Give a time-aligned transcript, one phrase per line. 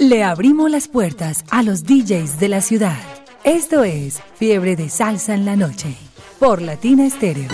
[0.00, 2.96] Le abrimos las puertas a los DJs de la ciudad.
[3.44, 5.94] Esto es Fiebre de Salsa en la Noche
[6.38, 7.50] por Latina Estéreo.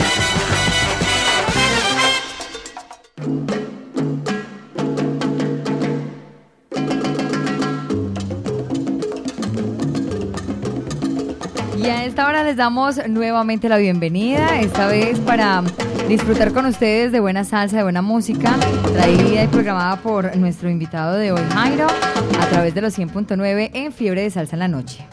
[11.76, 15.65] Y a esta hora les damos nuevamente la bienvenida, esta vez para
[16.09, 18.57] disfrutar con ustedes de buena salsa, de buena música,
[18.93, 23.93] traída y programada por nuestro invitado de hoy, Jairo, a través de los 100.9 en
[23.93, 25.05] Fiebre de Salsa en la Noche.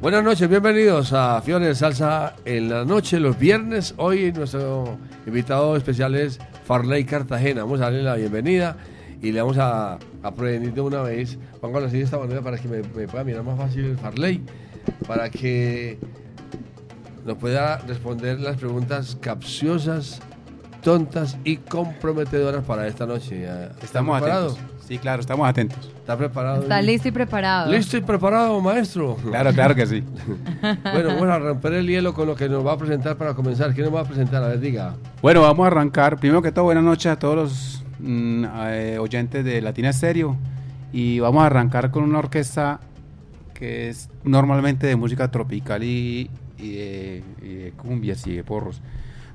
[0.00, 3.94] Buenas noches, bienvenidos a Fiebre de Salsa en la noche, los viernes.
[3.96, 7.62] Hoy nuestro invitado especial es Farley Cartagena.
[7.62, 8.76] Vamos a darle la bienvenida
[9.20, 11.36] y le vamos a, a prevenir de una vez.
[11.60, 14.44] Pongo así de esta manera para que me, me pueda mirar más fácil el Farley,
[15.08, 15.98] para que
[17.28, 20.18] nos pueda responder las preguntas capciosas,
[20.82, 23.44] tontas y comprometedoras para esta noche.
[23.44, 24.50] ¿Está Estamos preparado?
[24.52, 24.74] atentos.
[24.86, 25.92] Sí, claro, estamos atentos.
[25.98, 26.62] ¿Está preparado?
[26.62, 27.70] Está listo y preparado.
[27.70, 29.16] ¿Listo y preparado, maestro?
[29.16, 30.02] Claro, claro que sí.
[30.82, 33.74] Bueno, vamos a romper el hielo con lo que nos va a presentar para comenzar.
[33.74, 34.42] ¿Quién nos va a presentar?
[34.42, 34.94] A ver, diga.
[35.20, 36.18] Bueno, vamos a arrancar.
[36.18, 40.34] Primero que todo, buenas noches a todos los mm, eh, oyentes de Latina Estéreo.
[40.94, 42.80] Y vamos a arrancar con una orquesta
[43.52, 48.80] que es normalmente de música tropical y, y de, y de cumbias y de porros.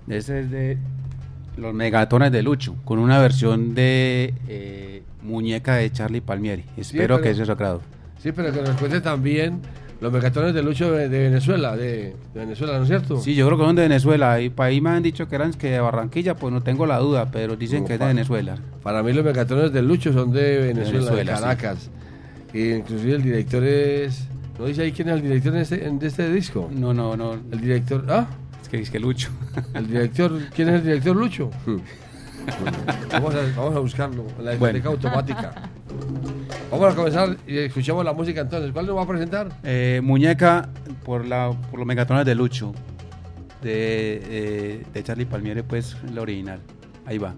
[0.08, 0.78] Ese es de
[1.58, 6.66] los megatones de Lucho, con una versión de eh, Muñeca de Charlie Palmieri.
[6.78, 7.82] Espero pero- que eso es agrado.
[8.20, 9.60] Sí, pero que nos cuente también
[10.00, 13.20] los megatones de Lucho de, de Venezuela, de, de Venezuela, ¿no es cierto?
[13.22, 14.40] Sí, yo creo que son de Venezuela.
[14.42, 17.00] Y para ahí me han dicho que eran que de Barranquilla, pues no tengo la
[17.00, 18.58] duda, pero dicen No, que es de Venezuela.
[18.82, 21.42] Para mí los megatones de Lucho son de Venezuela, de, Venezuela, sí.
[21.44, 21.90] Caracas.
[22.54, 24.28] Y inclusive el director es...
[24.59, 26.70] ¿No dice ahí quién es el director de este, de este disco?
[26.72, 27.34] No, no, no.
[27.34, 28.06] El director...
[28.09, 28.28] ¿Ah?
[28.62, 29.30] Es que es que Lucho.
[29.73, 30.40] El director...
[30.56, 31.50] ¿Quién es el director Lucho?
[33.12, 34.90] vamos, a, vamos a buscarlo en la Bueno.
[34.90, 35.54] automática.
[36.72, 38.72] Vamos a comenzar y escuchamos la música entonces.
[38.72, 39.50] ¿Cuál nos va a presentar?
[39.64, 40.70] Eh, muñeca
[41.06, 42.74] por, la, por los megatones de Lucho.
[43.62, 46.59] De, eh, de Charlie Palmieri, pues la original.
[47.06, 47.34] Ahí va.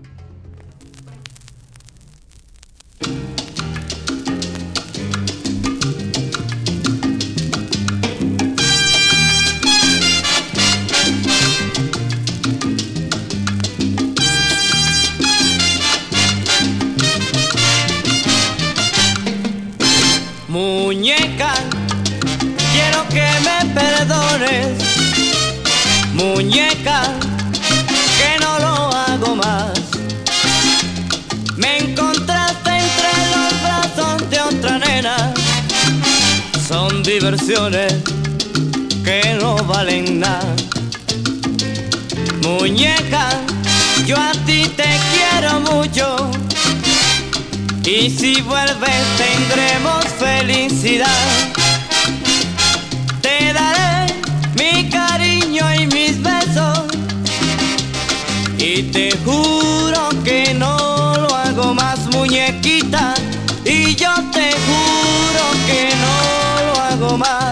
[20.56, 21.54] Muñeca,
[22.72, 24.68] quiero que me perdones.
[26.14, 27.02] Muñeca,
[28.18, 29.74] que no lo hago más.
[31.58, 35.34] Me encontraste entre los brazos de otra nena.
[36.66, 37.94] Son diversiones
[39.04, 40.56] que no valen nada.
[42.44, 43.28] Muñeca,
[44.06, 46.45] yo a ti te quiero mucho.
[47.88, 51.08] Y si vuelves tendremos felicidad.
[53.22, 54.12] Te daré
[54.56, 56.86] mi cariño y mis besos.
[58.58, 63.14] Y te juro que no lo hago más muñequita.
[63.64, 67.45] Y yo te juro que no lo hago más.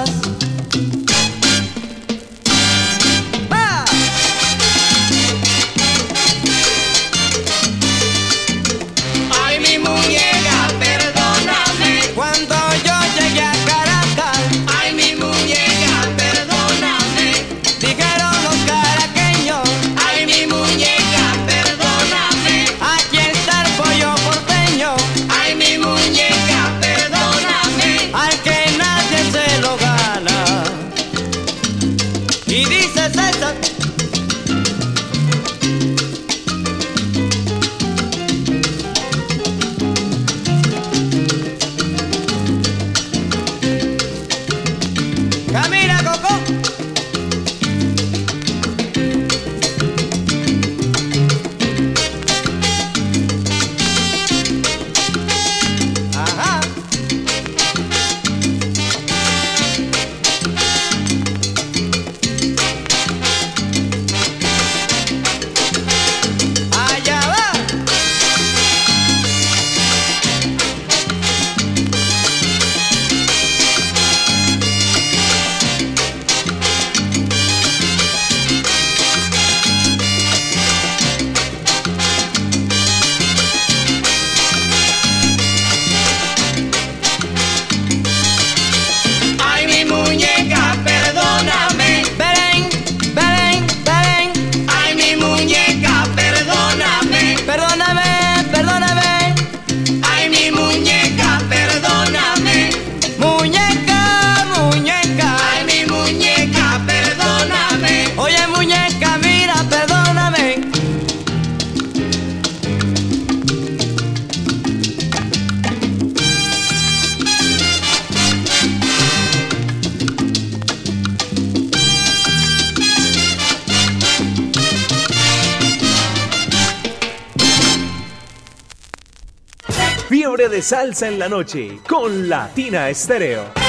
[131.01, 133.62] En la noche con Latina Estéreo.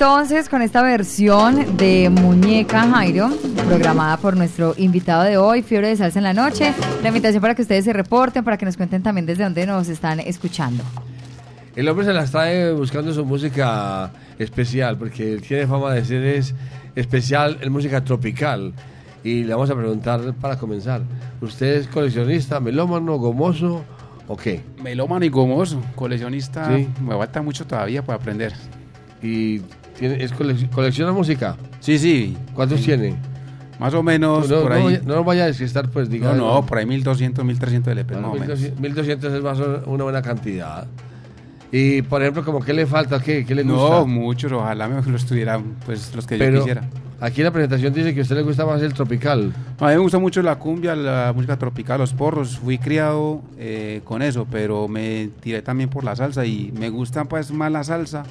[0.00, 3.28] Entonces con esta versión de Muñeca Jairo,
[3.68, 6.72] programada por nuestro invitado de hoy, Fiebre de Salsa en la Noche.
[7.02, 9.90] La invitación para que ustedes se reporten, para que nos cuenten también desde dónde nos
[9.90, 10.82] están escuchando.
[11.76, 16.24] El hombre se las trae buscando su música especial, porque él tiene fama de ser
[16.24, 16.54] es
[16.96, 18.72] especial en música tropical.
[19.22, 21.02] Y le vamos a preguntar para comenzar,
[21.42, 23.84] ¿usted es coleccionista, melómano, gomoso
[24.28, 24.62] o qué?
[24.82, 26.88] Melómano y gomoso, coleccionista, Sí.
[27.06, 28.54] me falta mucho todavía para aprender.
[29.22, 29.60] ¿Y
[30.00, 31.56] tiene, es colec- colecciona música?
[31.78, 33.14] Sí, sí, ¿Cuántos tiene?
[33.78, 34.82] más o menos no, por no ahí.
[34.84, 36.32] vaya- no vaya a despistar, pues diga.
[36.34, 38.58] no, no, por ahí 1200, 1300 LP, Bueno, más o menos.
[38.58, 40.86] 1200, 1200 es más una buena cantidad.
[41.72, 44.04] Y, por ejemplo, como qué le falta, qué, qué le No, gusta.
[44.04, 46.82] muchos, ojalá me los tuvieran, pues los que yo Pero quisiera.
[47.20, 49.52] aquí la presentación dice que a usted le gusta más el tropical.
[49.80, 52.58] No, a mí me gusta mucho la cumbia, la música tropical, los porros.
[52.58, 57.24] Fui criado eh, con eso, pero me tiré también por la salsa y me gusta
[57.26, 58.24] pues más la salsa,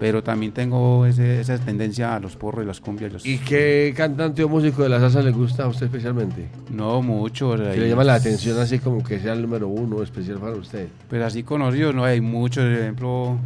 [0.00, 3.12] pero también tengo ese- esa tendencia a los porros y las cumbias.
[3.12, 6.48] los- ¿Y qué cantante o músico de la salsa le gusta a usted especialmente?
[6.70, 7.54] No mucho.
[7.54, 10.88] Que le llama la atención así como que sea el número uno especial para usted.
[11.08, 13.38] Pues así conocidos, no hay muchos, por ejemplo,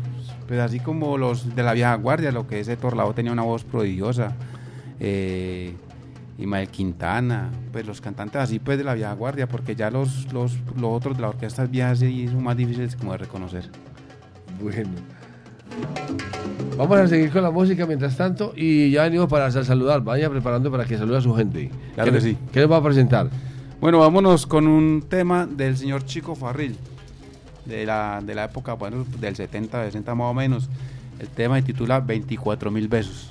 [0.47, 3.65] pues así como los de la vieja guardia, lo que ese Torlao tenía una voz
[3.65, 4.37] prodigiosa.
[5.01, 5.75] Eh,
[6.39, 10.57] Imael Quintana, pues los cantantes así pues de la vieja guardia, porque ya los, los,
[10.77, 13.71] los otros de la orquesta viejas sí son más difíciles como de reconocer.
[14.61, 14.91] Bueno.
[16.77, 20.03] Vamos a seguir con la música mientras tanto y ya venimos para sal- saludar.
[20.03, 21.71] Vaya preparando para que salude a su gente.
[21.95, 22.37] Claro ¿Qué que sí.
[22.53, 23.31] ¿Qué les va a presentar?
[23.81, 26.77] Bueno, vámonos con un tema del señor Chico Farril,
[27.65, 30.69] de la, de la época, bueno, del 70, 60 más o menos.
[31.21, 33.31] El tema se titula 24 mil besos.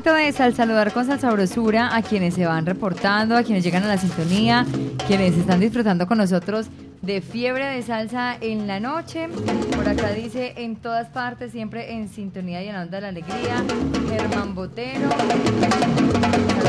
[0.00, 3.86] Momento de sal saludar con salsabrosura a quienes se van reportando, a quienes llegan a
[3.86, 4.64] la sintonía,
[5.06, 6.68] quienes están disfrutando con nosotros
[7.02, 9.28] de fiebre de salsa en la noche.
[9.76, 13.08] Por acá dice en todas partes, siempre en sintonía y en la onda de la
[13.08, 13.62] alegría.
[14.08, 15.10] Germán Botero.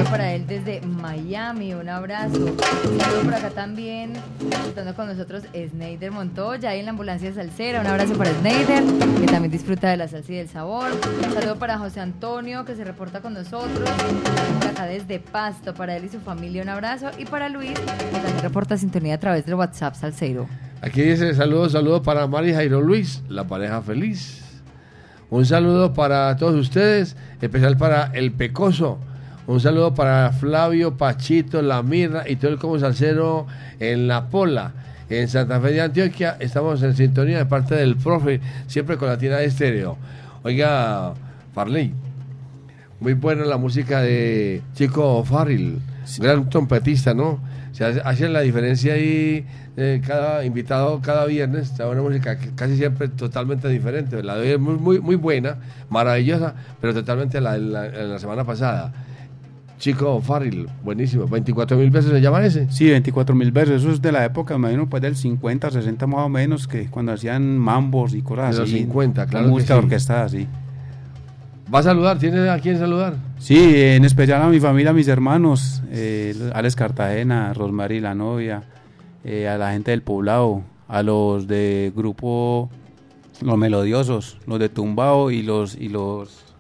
[0.10, 2.38] Para él desde Miami, un abrazo.
[2.38, 7.82] Un saludo por acá también, disfrutando con nosotros Sneider Montoya, en la ambulancia salsera.
[7.82, 8.84] Un abrazo para Sneider,
[9.20, 10.92] que también disfruta de la salsa y del sabor.
[11.26, 13.90] Un saludo para José Antonio, que se reporta con nosotros.
[14.70, 17.12] Acá desde Pasto, para él y su familia, un abrazo.
[17.18, 20.48] Y para Luis, que también reporta sintonía a través del WhatsApp salsero.
[20.82, 24.42] Aquí dice saludos, saludos para Mari Jairo Luis, la pareja feliz.
[25.30, 29.00] Un saludo para todos ustedes, especial para El Pecoso.
[29.52, 33.48] Un saludo para Flavio, Pachito, La Mirra y todo el como salsero
[33.82, 34.72] en La Pola.
[35.10, 39.18] En Santa Fe de Antioquia estamos en sintonía de parte del profe, siempre con la
[39.18, 39.98] tienda de estéreo.
[40.44, 41.16] Oiga,
[41.54, 41.94] Farley,
[43.02, 45.80] muy buena la música de Chico Farrell,
[46.20, 47.42] gran trompetista, ¿no?
[47.74, 52.52] Se hace, hace la diferencia ahí, eh, cada invitado cada viernes, está una música que
[52.56, 54.24] casi siempre totalmente diferente.
[54.24, 55.58] La de hoy es muy, muy, muy buena,
[55.90, 58.94] maravillosa, pero totalmente la de la, la semana pasada.
[59.82, 61.26] Chico Farrell, buenísimo.
[61.26, 62.70] 24 mil veces se llama ese.
[62.70, 63.82] Sí, 24 mil versos.
[63.82, 66.86] Eso es de la época, me imagino, pues del 50, 60 más o menos, que
[66.86, 68.78] cuando hacían mambos y cosas De los así.
[68.82, 69.80] 50, claro Música sí.
[69.80, 70.48] orquestada, sí.
[71.74, 72.20] ¿Va a saludar?
[72.20, 73.16] ¿Tiene a quién saludar?
[73.40, 78.62] Sí, en especial a mi familia, a mis hermanos, eh, Alex Cartagena, Rosmary la novia,
[79.24, 82.70] eh, a la gente del poblado, a los de grupo
[83.42, 86.51] Los Melodiosos, los de Tumbao y los y los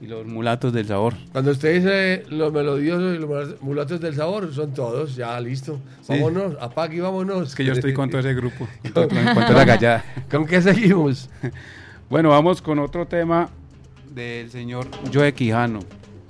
[0.00, 1.14] y los mulatos del sabor.
[1.32, 5.80] Cuando usted dice los melodiosos y los mulatos del sabor, son todos, ya listo.
[6.02, 6.12] Sí.
[6.12, 7.48] Vámonos, apague y vámonos.
[7.48, 10.04] Es que yo estoy con todo ese grupo, con, con la gallada.
[10.30, 11.28] ¿Con qué seguimos?
[12.10, 13.50] Bueno, vamos con otro tema
[14.14, 15.80] del señor Joe Quijano.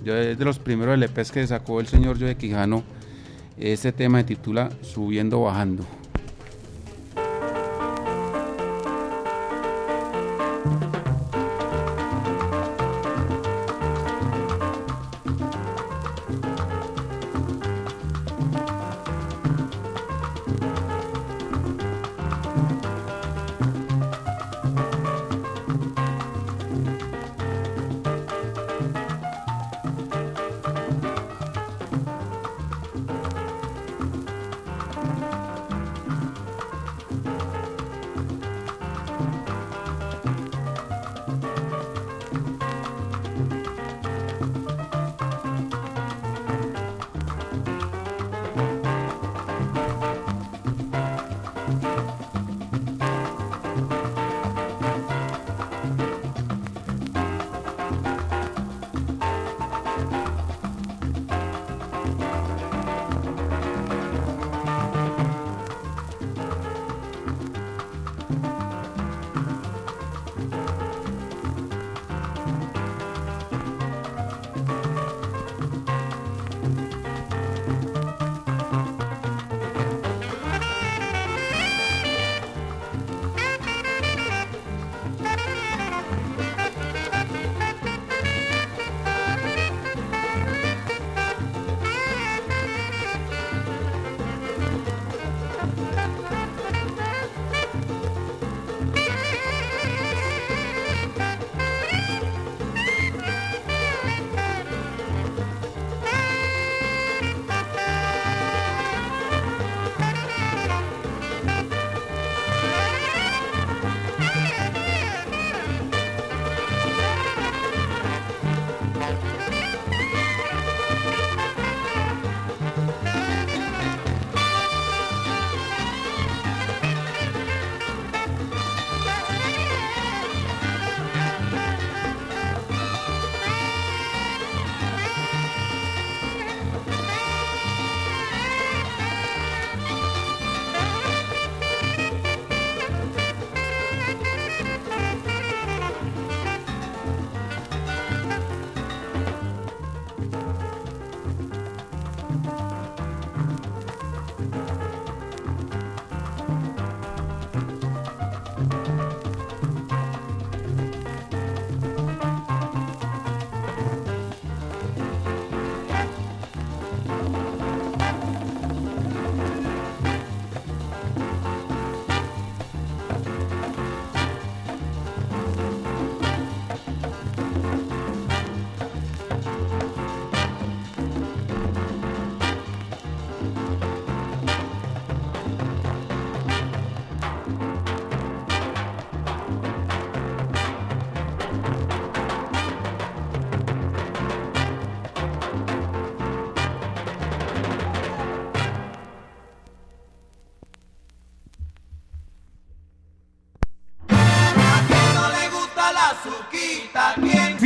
[0.02, 2.82] Yo es de los primeros LPs que sacó el señor Joe Quijano.
[3.56, 5.84] Este tema se titula Subiendo, Bajando.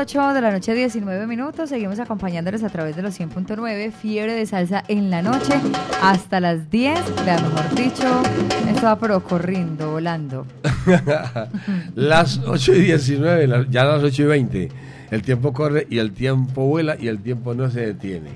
[0.00, 1.68] 8 de la noche, 19 minutos.
[1.68, 5.52] Seguimos acompañándoles a través de los 100.9, Fiebre de Salsa en la noche,
[6.02, 6.98] hasta las 10.
[7.26, 8.22] Vea, mejor dicho,
[8.66, 10.46] esto va pero corriendo, volando.
[11.94, 14.68] las 8 y 19, la- ya las 8 y 20.
[15.10, 18.30] El tiempo corre y el tiempo vuela y el tiempo no se detiene.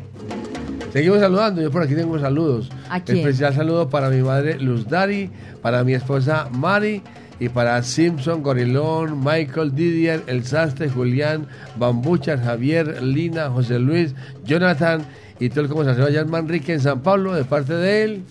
[0.92, 2.70] Seguimos saludando, yo por aquí tengo saludos.
[2.90, 3.18] ¿A quién?
[3.18, 5.30] Especial saludo para mi madre Luz Dari,
[5.62, 7.02] para mi esposa Mari
[7.40, 14.14] y para Simpson, Gorilón, Michael, Didier, El Sastre, Julián, Bambuchas, Javier, Lina, José Luis,
[14.44, 15.02] Jonathan
[15.40, 18.22] y todo el conversación allá en Manrique, en San Pablo, de parte de él,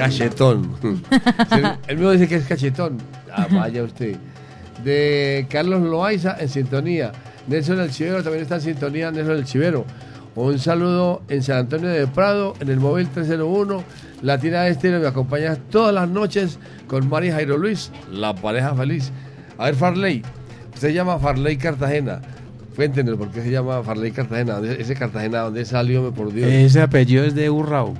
[0.00, 0.70] Cachetón.
[1.86, 2.96] Él mismo dice que es cachetón.
[3.30, 4.16] Ah, vaya usted.
[4.82, 7.12] De Carlos Loaiza en sintonía.
[7.46, 9.10] Nelson El Chivero también está en sintonía.
[9.10, 9.84] Nelson El Chivero.
[10.36, 13.84] Un saludo en San Antonio de Prado, en el móvil 301.
[14.22, 19.10] Latina Estéreo me acompaña todas las noches con María Jairo Luis, la pareja feliz.
[19.58, 20.22] A ver, Farley.
[20.74, 22.20] Usted se llama Farley Cartagena.
[22.76, 24.54] Cuéntenos por qué se llama Farley Cartagena.
[24.54, 26.48] ¿Dónde- Ese Cartagena, ¿dónde salió, por Dios?
[26.50, 27.94] Ese apellido es de Urrao.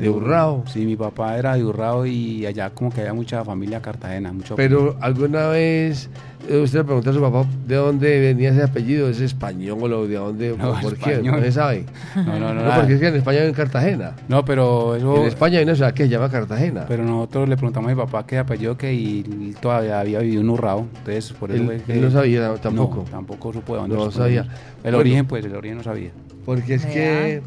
[0.00, 0.64] De Urrao.
[0.66, 4.32] Sí, mi papá era de Urrao y allá como que había mucha familia cartagena.
[4.32, 6.08] Mucho Pero alguna vez
[6.48, 10.06] eh, usted le preguntó a su papá de dónde venía ese apellido, es español o
[10.06, 11.36] de dónde, No, por qué, español.
[11.36, 11.84] no se sabe.
[12.16, 12.74] No, no, no.
[12.74, 14.16] Porque es que en España hay en Cartagena.
[14.28, 15.16] No, pero eso...
[15.18, 16.86] En España hay una ciudad que se llama Cartagena.
[16.88, 20.48] Pero nosotros le preguntamos a mi papá qué apellido que y todavía había vivido en
[20.50, 20.86] Urrao.
[20.98, 22.96] Entonces, por eso Él- fue que- él no sabía tampoco.
[23.04, 24.42] No, tampoco supo de dónde No sabía.
[24.42, 24.48] El
[24.82, 24.98] Bueno.
[24.98, 26.10] origen, pues, el origen no sabía.
[26.46, 27.42] Porque es que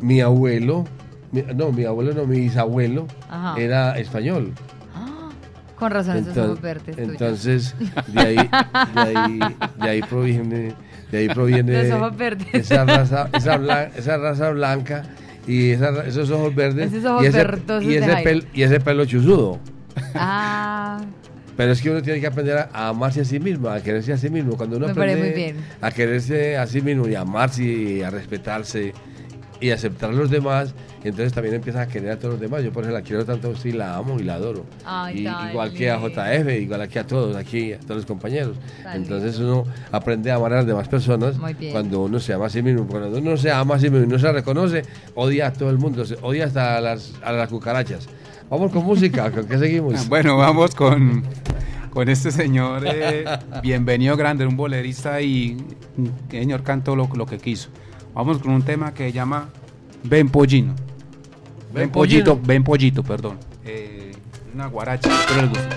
[0.00, 0.84] mi abuelo,
[1.32, 3.60] mi- no, mi abuelo no, mi bisabuelo Ajá.
[3.60, 4.52] era español.
[4.94, 5.30] Ah,
[5.78, 6.96] Con razón, esos Enton- ojos verdes.
[6.96, 7.10] tuyos.
[7.12, 7.74] entonces,
[8.08, 9.38] de ahí, de ahí,
[9.82, 10.72] de ahí proviene,
[11.10, 11.80] de ahí proviene
[12.52, 15.02] esa raza, esa, blan- esa raza blanca
[15.46, 17.38] y esa esos ojos verdes Esos ojos y, ese,
[17.82, 19.58] y, ese pel- y ese pelo chuzudo.
[20.14, 21.00] Ah,
[21.56, 24.12] Pero es que uno tiene que aprender a, a amarse a sí mismo, a quererse
[24.12, 24.56] a sí mismo.
[24.56, 25.56] Cuando uno Me aprende muy bien.
[25.80, 28.92] a quererse a sí mismo y a amarse y a respetarse
[29.60, 32.62] y aceptar a los demás, entonces también empieza a querer a todos los demás.
[32.62, 34.64] Yo por eso la quiero tanto, sí, la amo y la adoro.
[34.84, 35.98] Ay, Y- igual que a.
[35.98, 38.56] JF, igual aquí a todos, aquí a todos los compañeros.
[38.82, 41.36] Tan Entonces uno aprende a amar a las demás personas
[41.72, 42.86] cuando uno se ama a sí mismo.
[42.86, 44.82] Cuando uno se ama a sí mismo y no se reconoce,
[45.14, 48.08] odia a todo el mundo, odia hasta a las, a las cucarachas.
[48.50, 50.08] Vamos con música, ¿con qué seguimos?
[50.08, 51.24] Bueno, vamos con,
[51.90, 53.24] con este señor, eh,
[53.62, 55.56] bienvenido grande, un bolerista y
[56.28, 57.70] que señor cantó lo, lo que quiso.
[58.16, 59.50] Vamos con un tema que se llama
[60.02, 60.74] Ven Pollino.
[61.70, 62.46] Ven Ven Pollito, Pollino.
[62.46, 63.38] Ven Pollito, perdón.
[63.62, 64.12] Eh,
[64.54, 65.76] una guaracha, espero les guste.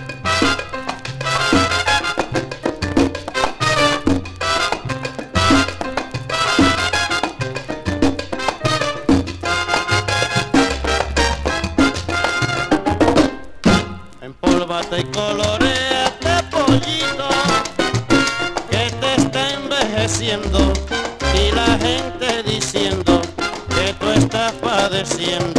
[14.21, 17.29] Empólvate y coloreate, pollito,
[18.69, 20.68] que te está envejeciendo
[25.09, 25.58] siempre.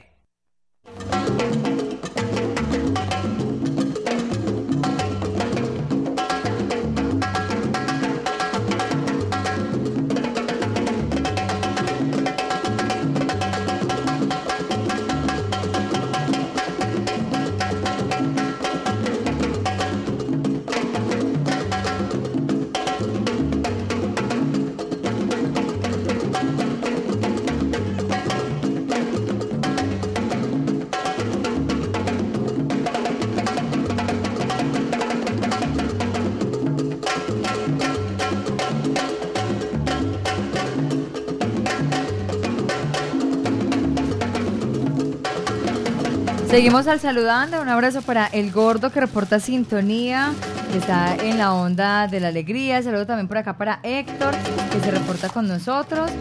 [46.61, 50.31] Seguimos al saludando, un abrazo para el gordo que reporta sintonía,
[50.71, 52.83] que está en la onda de la alegría.
[52.83, 54.35] Saludo también por acá para Héctor,
[54.71, 56.11] que se reporta con nosotros.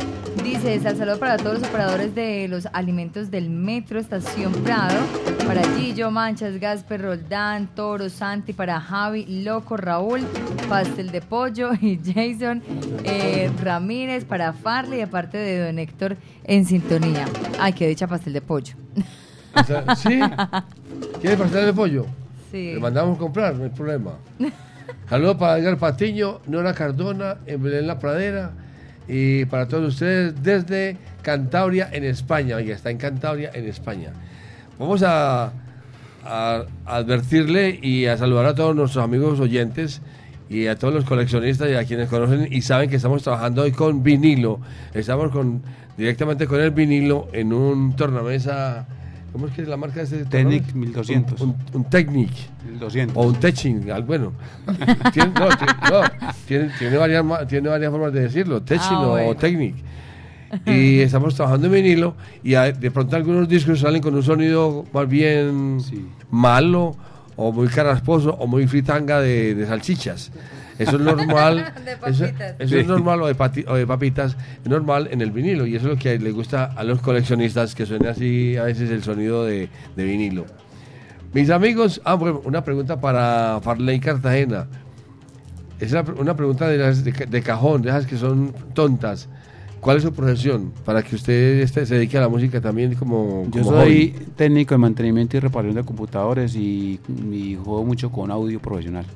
[0.42, 4.98] Dice, al saludo para todos los operadores de los alimentos del Metro Estación Prado,
[5.46, 10.22] para Gillo, Manchas, Gasper, Roldán, Toro, Santi, para Javi, Loco, Raúl,
[10.70, 12.62] Pastel de Pollo y Jason
[13.04, 17.26] eh, Ramírez, para Farley, aparte de Don Héctor en sintonía.
[17.60, 18.74] Ay, qué dicha Pastel de Pollo.
[19.54, 20.20] O sea, ¿Sí?
[21.20, 22.06] ¿Quiere pastel de pollo?
[22.50, 22.74] Sí.
[22.74, 24.12] Le mandamos comprar, no hay problema.
[25.08, 28.52] Saludos para Edgar Patiño, Nora Cardona, en Belén La Pradera.
[29.08, 32.56] Y para todos ustedes desde Cantabria, en España.
[32.56, 34.12] Oiga, está en Cantabria, en España.
[34.78, 35.52] Vamos a,
[36.24, 40.00] a advertirle y a saludar a todos nuestros amigos oyentes
[40.48, 43.72] y a todos los coleccionistas y a quienes conocen y saben que estamos trabajando hoy
[43.72, 44.60] con vinilo.
[44.94, 45.62] Estamos con
[45.96, 48.86] directamente con el vinilo en un tornamesa.
[49.32, 50.78] ¿Cómo es que es la marca de este Technic tornamesa?
[50.78, 51.40] 1200.
[51.40, 52.30] Un, un, un Technic.
[52.68, 53.16] 1200.
[53.16, 54.32] O un teching, al- bueno.
[55.12, 56.00] tiene, no, tiene, no,
[56.46, 59.34] tiene- tiene varias, ma- tiene varias formas de decirlo, teching Ah, o bueno.
[59.36, 59.74] technic.
[60.66, 64.84] Y estamos trabajando en vinilo y a- de pronto algunos discos salen con un sonido
[64.92, 66.04] más bien Sí.
[66.30, 66.96] malo
[67.36, 70.30] o muy carrasposo o muy fritanga de, de salchichas.
[70.80, 71.72] Eso es normal.
[71.84, 72.54] De eso, papitas.
[72.58, 75.76] eso es normal o de, pati- o de papitas, es normal en el vinilo y
[75.76, 79.02] eso es lo que le gusta a los coleccionistas que suene así a veces el
[79.02, 80.46] sonido de, de vinilo.
[81.32, 84.66] Mis amigos, ah, bueno, una pregunta para Farley Cartagena.
[85.78, 89.28] Es una, pregunta de, las de, ca- de cajón, de esas que son tontas.
[89.80, 90.72] ¿Cuál es su profesión?
[90.84, 94.26] Para que usted este, se dedique a la música también como, Yo como soy hobby.
[94.36, 97.00] técnico de mantenimiento y reparación de computadores y,
[97.32, 99.06] y juego mucho con audio profesional.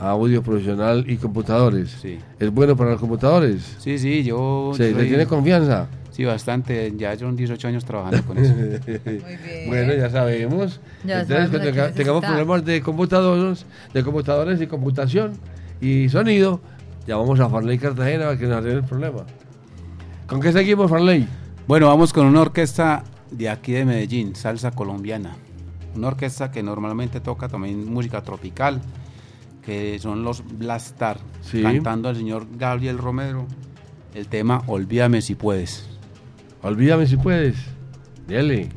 [0.00, 1.90] Audio profesional y computadores.
[2.02, 2.18] Sí.
[2.38, 3.76] ¿Es bueno para los computadores?
[3.78, 4.72] Sí, sí, yo...
[4.76, 5.88] ¿Se, soy- ¿le tiene confianza?
[6.10, 6.92] Sí, bastante.
[6.96, 8.52] Ya son 18 años trabajando con eso.
[8.56, 9.68] Muy bien.
[9.68, 10.80] Bueno, ya sabemos.
[11.04, 15.32] Ya Entonces, sabemos cuando tengamos problemas de computadores, de computadores y computación
[15.80, 16.60] y sonido,
[17.06, 19.24] llamamos a Farley Cartagena para que nos arregle el problema.
[20.26, 21.26] ¿Con qué seguimos, Farley?
[21.68, 25.36] Bueno, vamos con una orquesta de aquí de Medellín, salsa colombiana.
[25.94, 28.80] Una orquesta que normalmente toca también música tropical,
[29.68, 31.60] que son los Blastar, Sí.
[31.60, 33.46] cantando al señor Gabriel Romero
[34.14, 35.86] el tema Olvídame si puedes.
[36.62, 37.56] Olvídame si puedes.
[38.26, 38.70] Dele.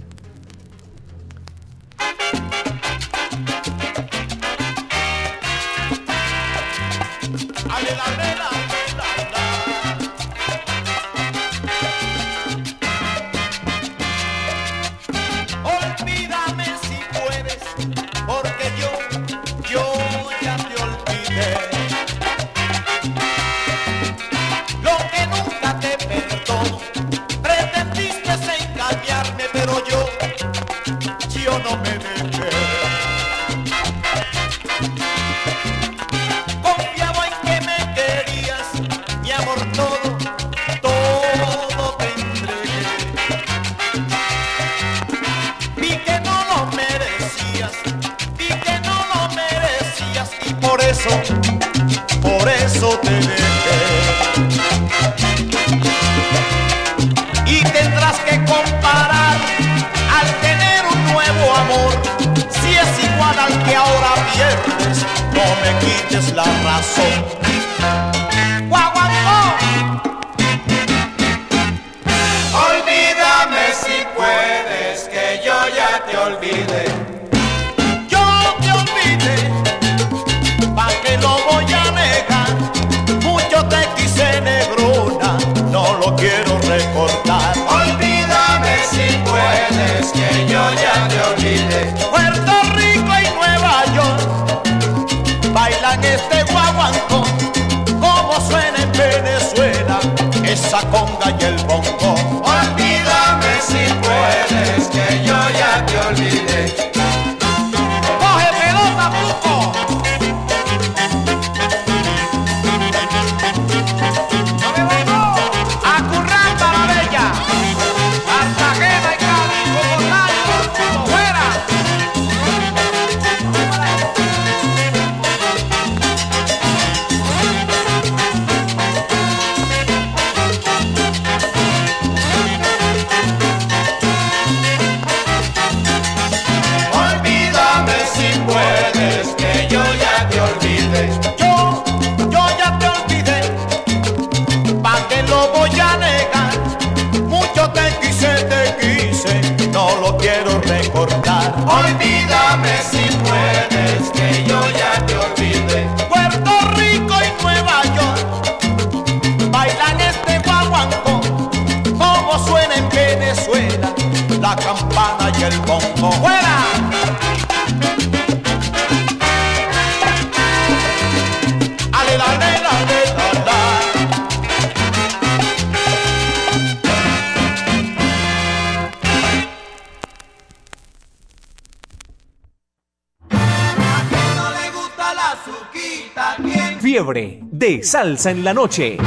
[187.91, 188.97] Salsa en la noche.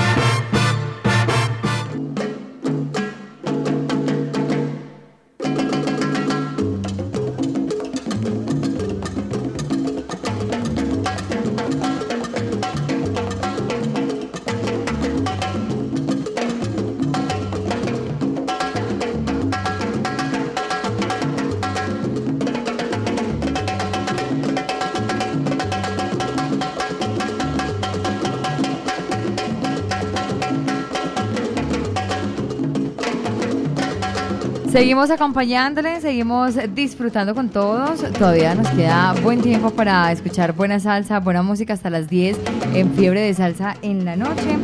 [34.94, 38.00] Seguimos acompañándoles, seguimos disfrutando con todos.
[38.12, 42.38] Todavía nos queda buen tiempo para escuchar buena salsa, buena música hasta las 10
[42.74, 44.57] en Fiebre de Salsa en la noche.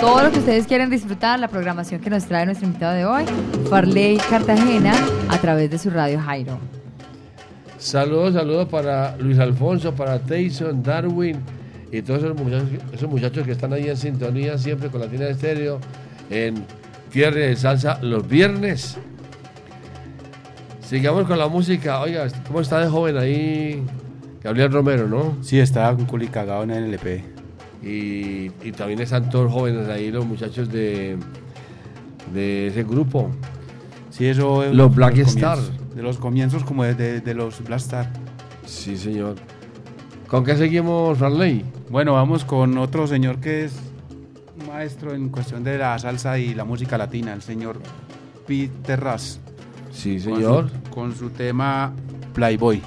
[0.00, 3.24] Todo lo que ustedes quieren disfrutar, la programación que nos trae nuestro invitado de hoy,
[3.68, 4.94] Farley Cartagena,
[5.28, 6.58] a través de su radio Jairo.
[7.76, 11.36] Saludos, saludos para Luis Alfonso, para Tyson, Darwin
[11.92, 12.22] y todos
[12.94, 15.80] esos muchachos, que están ahí en sintonía siempre con Latina Estéreo
[16.30, 16.64] en
[17.10, 18.96] Fiebre de Salsa los viernes.
[20.88, 22.00] Sigamos con la música.
[22.00, 23.82] Oiga, ¿cómo está de joven ahí
[24.42, 25.36] Gabriel Romero, no?
[25.42, 27.24] Sí, estaba con culi cagado en el LP.
[27.82, 31.16] Y, y también están todos jóvenes ahí, los muchachos de,
[32.32, 33.30] de ese grupo.
[34.10, 35.58] Sí, eso es Los Black Star.
[35.94, 38.10] De los comienzos como de, de- de los Black Star.
[38.64, 39.36] Sí, señor.
[40.28, 41.64] ¿Con qué seguimos, Farley?
[41.90, 43.74] Bueno, vamos con otro señor que es
[44.68, 47.78] maestro en cuestión de la salsa y la música latina, el señor
[48.46, 49.40] Peter Ras.
[49.96, 50.70] Sí, Con señor.
[50.70, 51.92] su- Con su tema
[52.34, 52.82] Playboy.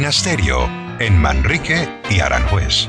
[0.00, 0.96] Latina.
[0.98, 2.88] En Manrique y Aranjuez.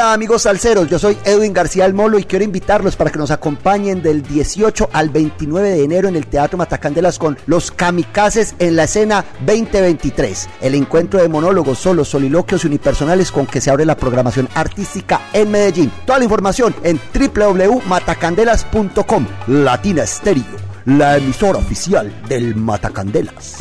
[0.00, 3.30] Hola amigos salseros, yo soy Edwin García El Molo y quiero invitarlos para que nos
[3.30, 8.76] acompañen del 18 al 29 de enero en el Teatro Matacandelas con Los Kamikazes en
[8.76, 10.48] la escena 2023.
[10.62, 15.20] El encuentro de monólogos, solos, soliloquios y unipersonales con que se abre la programación artística
[15.34, 15.92] en Medellín.
[16.06, 19.26] Toda la información en www.matacandelas.com.
[19.48, 23.58] Latina Stereo, la emisora oficial del Matacandelas.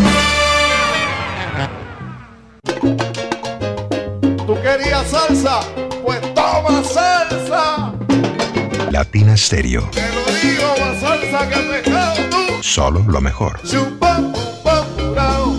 [4.47, 5.60] ¿Tú querías salsa?
[6.10, 7.93] Pues toma salsa.
[8.89, 9.88] Latina Stereo.
[9.91, 12.63] Te lo digo, más salsa que pescado tú.
[12.63, 13.62] Solo lo mejor.
[13.62, 15.54] Chupa, pupa, purao.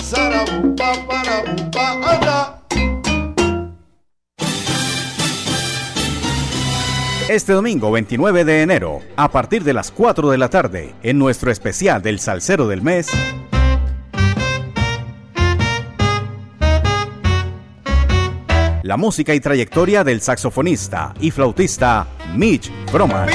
[0.00, 2.62] Sarabupa, parabupa, anda.
[7.28, 11.50] Este domingo 29 de enero, a partir de las 4 de la tarde, en nuestro
[11.50, 13.08] especial del Salsero del Mes,
[18.88, 23.28] la música y trayectoria del saxofonista y flautista Mitch Broman.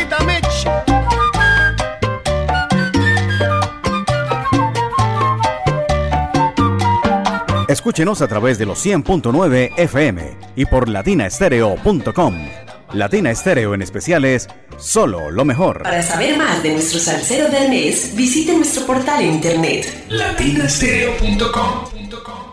[7.67, 12.47] Escúchenos a través de los 100.9 FM y por latinaestereo.com.
[12.93, 15.83] Latina Estéreo en especiales, solo lo mejor.
[15.83, 22.52] Para saber más de nuestro salsero del mes, visite nuestro portal en internet latinastereo.com.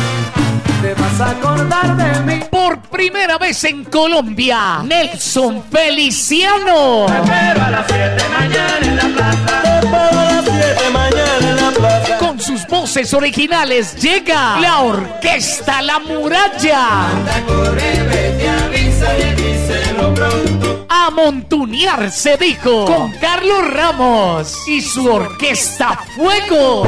[0.81, 2.43] Te vas a acordar de mí.
[2.49, 7.05] Por primera vez en Colombia, Nelson Feliciano.
[7.05, 9.61] Te espero a las 7 mañana en la plaza.
[9.61, 12.17] Te espero a las 7 mañana en la plaza.
[12.17, 17.09] Con sus voces originales llega la Orquesta La Muralla.
[17.09, 20.85] Anda, corre, vete, avisa y díselo pronto.
[20.89, 26.87] A montunear se dijo con Carlos Ramos y su Orquesta Fuego.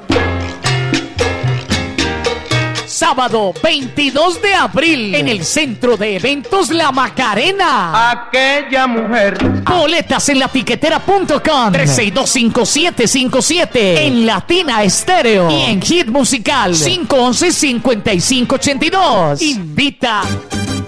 [3.01, 8.11] Sábado 22 de abril en el centro de eventos La Macarena.
[8.11, 9.39] Aquella mujer.
[9.63, 19.41] Boletas en latiquetera.com 3625757 en Latina Estéreo y en Hit Musical 511-5582.
[19.41, 20.21] Invita.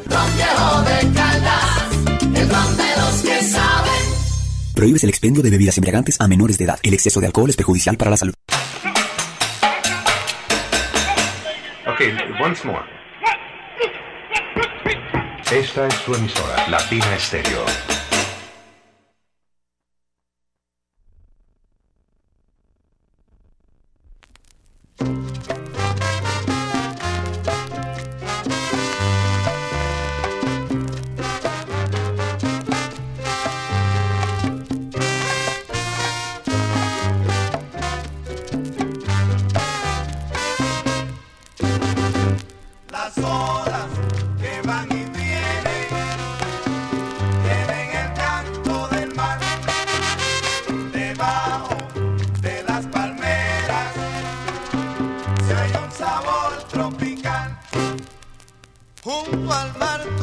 [0.05, 1.87] Ron viejo de Caldas,
[2.35, 3.91] el ron de los que saben.
[4.75, 6.77] Prohíbes el expendio de bebidas embriagantes a menores de edad.
[6.83, 8.35] El exceso de alcohol es perjudicial para la salud.
[12.41, 12.83] Once more.
[15.49, 17.92] Esta es tu emisora, Latina Stereo.
[59.25, 60.22] junto al mar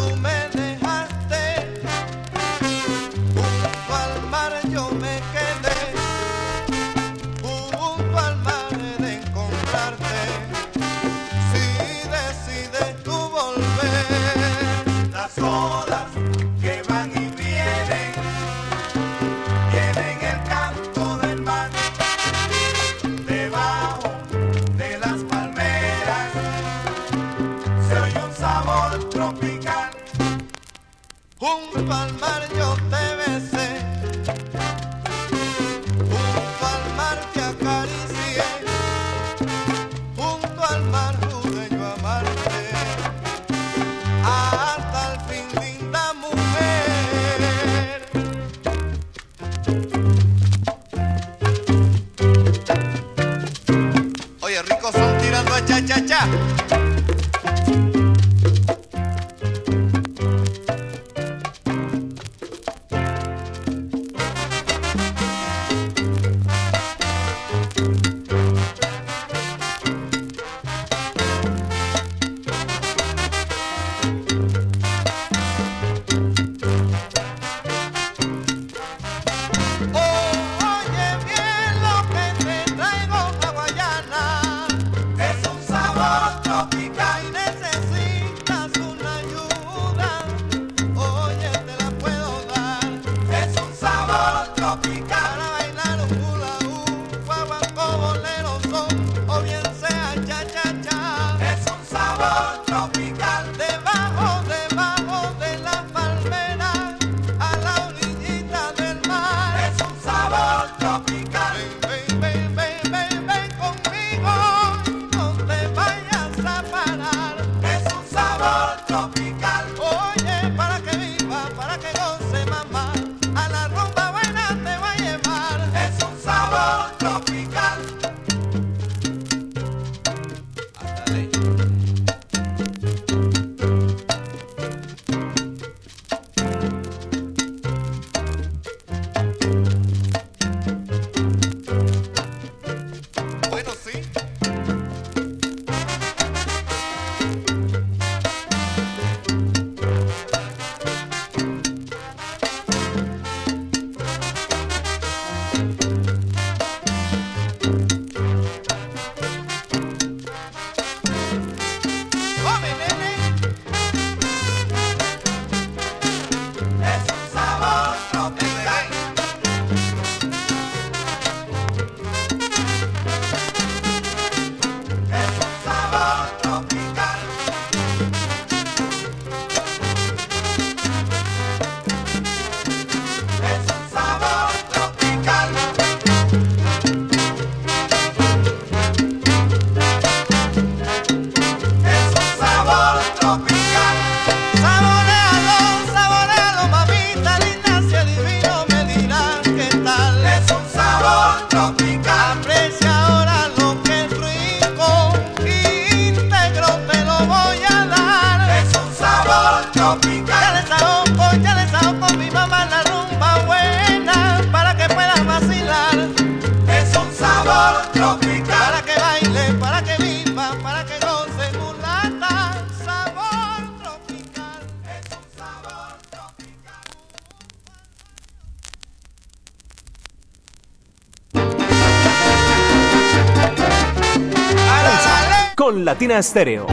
[236.01, 236.67] Latina Estéreo.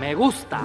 [0.00, 0.58] Me gusta.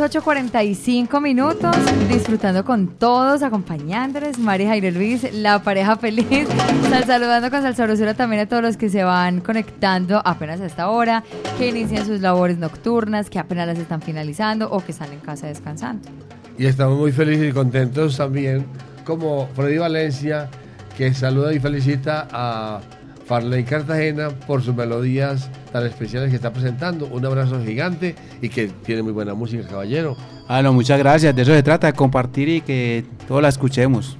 [0.00, 1.76] 8.45 minutos,
[2.08, 6.48] disfrutando con todos, acompañándoles, María Jairo Luis, la pareja feliz,
[6.88, 10.88] Sal saludando con Salsa también a todos los que se van conectando apenas a esta
[10.88, 11.22] hora,
[11.58, 15.48] que inician sus labores nocturnas, que apenas las están finalizando o que están en casa
[15.48, 16.08] descansando.
[16.56, 18.64] Y estamos muy felices y contentos también,
[19.04, 20.48] como Freddy Valencia,
[20.96, 22.80] que saluda y felicita a
[23.26, 27.06] Farley Cartagena por sus melodías tan especiales que está presentando.
[27.06, 30.16] Un abrazo gigante y que tiene muy buena música, caballero.
[30.48, 31.34] Ah, no, muchas gracias.
[31.34, 34.16] De eso se trata, de compartir y que todos la escuchemos.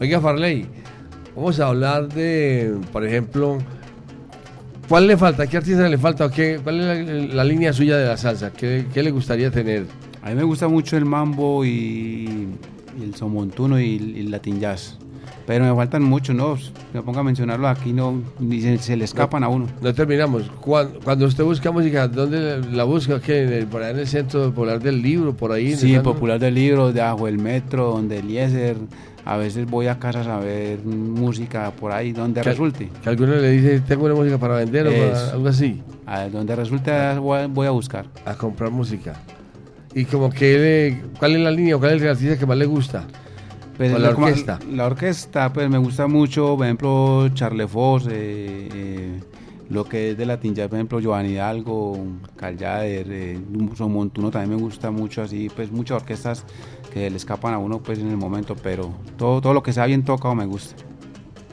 [0.00, 0.66] Oiga, Farley,
[1.36, 3.58] vamos a hablar de, por ejemplo,
[4.88, 5.46] ¿cuál le falta?
[5.46, 6.26] ¿Qué artista le falta?
[6.26, 8.52] ¿O qué, ¿Cuál es la, la línea suya de la salsa?
[8.52, 9.86] ¿Qué, qué le gustaría tener?
[10.22, 12.48] A mí me gusta mucho el mambo y,
[12.98, 14.98] y el somontuno y, y el latin jazz.
[15.46, 16.56] Pero me faltan muchos, ¿no?
[16.94, 19.66] Me pongo a mencionarlo aquí, no, ni se, se le escapan a uno.
[19.82, 20.44] No terminamos.
[20.60, 23.20] Cuando, cuando usted busca música, ¿dónde la busca?
[23.20, 23.42] ¿Qué?
[23.42, 25.34] ¿En el- ¿Por ahí en el centro popular del libro?
[25.36, 25.74] ¿Por ahí?
[25.76, 28.76] Sí, ¿Están- popular del libro, de Ajo el Metro, donde Eliezer.
[29.26, 32.90] A veces voy a casas a ver música por ahí, donde Que- resulte.
[33.02, 35.82] Que alguno le dice, tengo una música para vender o para algo así.
[36.06, 38.06] A donde resulte voy a- voy a buscar.
[38.26, 39.14] A comprar música.
[39.94, 42.56] Y como que, le- ¿cuál es la línea o cuál es el artista que más
[42.58, 43.04] le gusta?
[43.76, 44.58] Pues o la orquesta.
[44.70, 49.20] La orquesta, pues me gusta mucho, por ejemplo, Charles Foss, eh, eh,
[49.68, 51.98] lo que es de Latin Jazz, por ejemplo, Giovanni Hidalgo,
[52.36, 53.40] Callader, eh,
[53.80, 56.44] Montuno también me gusta mucho, así, pues muchas orquestas
[56.92, 59.86] que le escapan a uno pues en el momento, pero todo, todo lo que sea
[59.86, 60.76] bien tocado me gusta.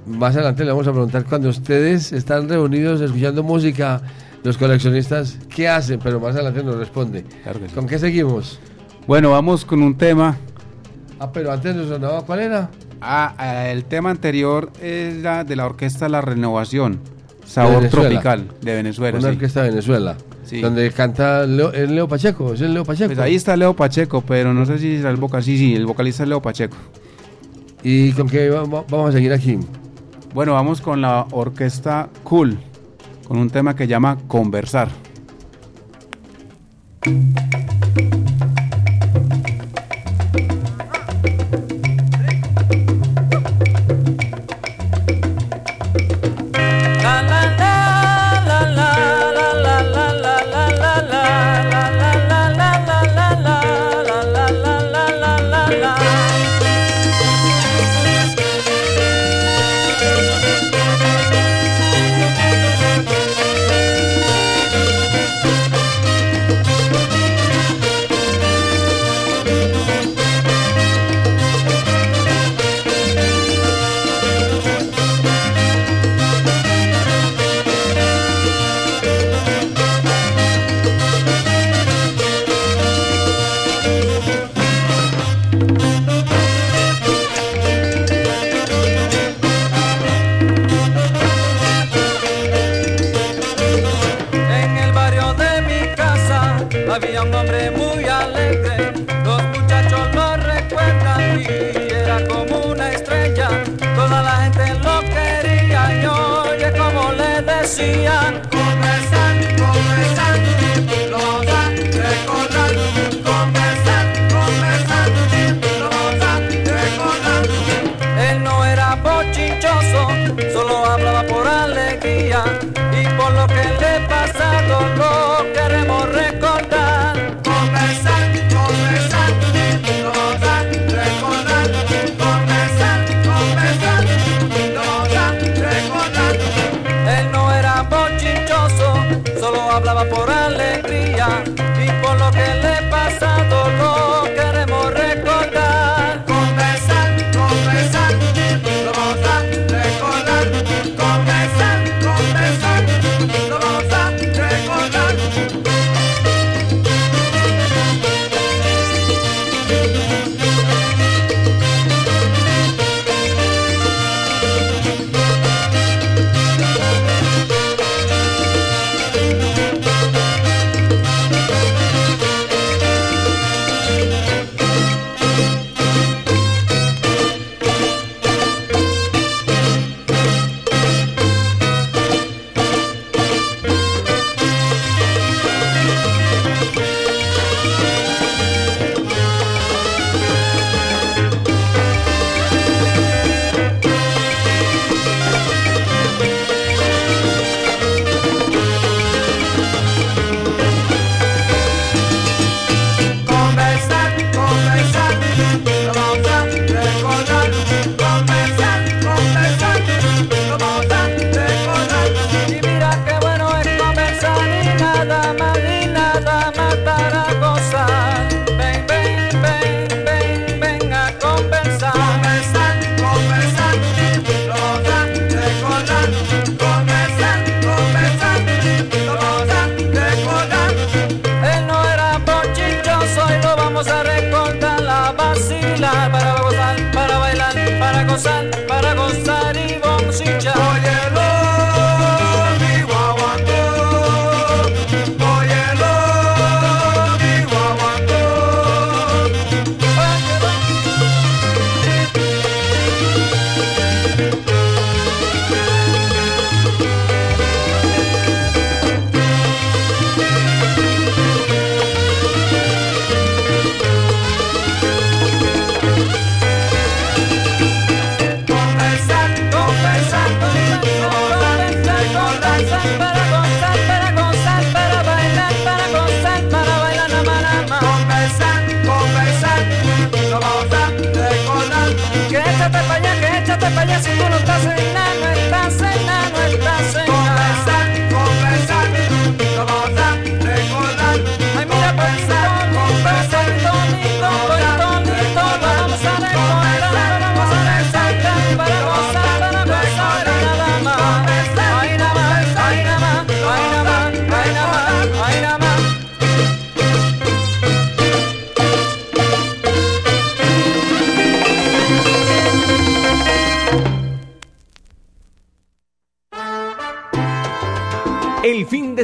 [0.06, 4.02] Más adelante le vamos a preguntar cuando ustedes están reunidos escuchando música,
[4.44, 6.00] los coleccionistas, ¿qué hacen?
[6.04, 7.26] Pero más adelante nos responde.
[7.74, 8.60] ¿Con qué seguimos?
[9.08, 10.38] Bueno, vamos con un tema.
[11.24, 12.72] Ah, pero antes nos sonaba, ¿cuál era?
[13.00, 17.00] Ah, ah, el tema anterior es la de la orquesta La Renovación,
[17.46, 17.88] Sabor.
[17.90, 19.20] Tropical, de Venezuela.
[19.20, 19.34] Una sí.
[19.36, 20.18] orquesta de Venezuela.
[20.46, 20.62] Sí.
[20.62, 22.54] Donde canta Leo, ¿es Leo Pacheco.
[22.56, 23.10] ¿Es el Leo Pacheco?
[23.10, 25.52] Pues ahí está Leo Pacheco, pero no sé si será el vocalista.
[25.52, 26.76] Sí, sí, el vocalista es Leo Pacheco.
[27.84, 29.60] ¿Y con qué va- va- vamos a seguir aquí?
[30.34, 32.58] Bueno, vamos con la orquesta Cool,
[33.28, 34.90] con un tema que llama Conversar.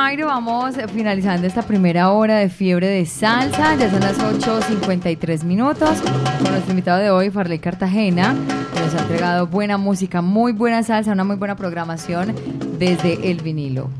[0.00, 3.74] Jairo, vamos finalizando esta primera hora de fiebre de salsa.
[3.74, 6.00] Ya son las 8.53 minutos.
[6.40, 8.32] Con nuestro invitado de hoy, Farley Cartagena,
[8.72, 12.32] que nos ha entregado buena música, muy buena salsa, una muy buena programación
[12.78, 13.90] desde el vinilo.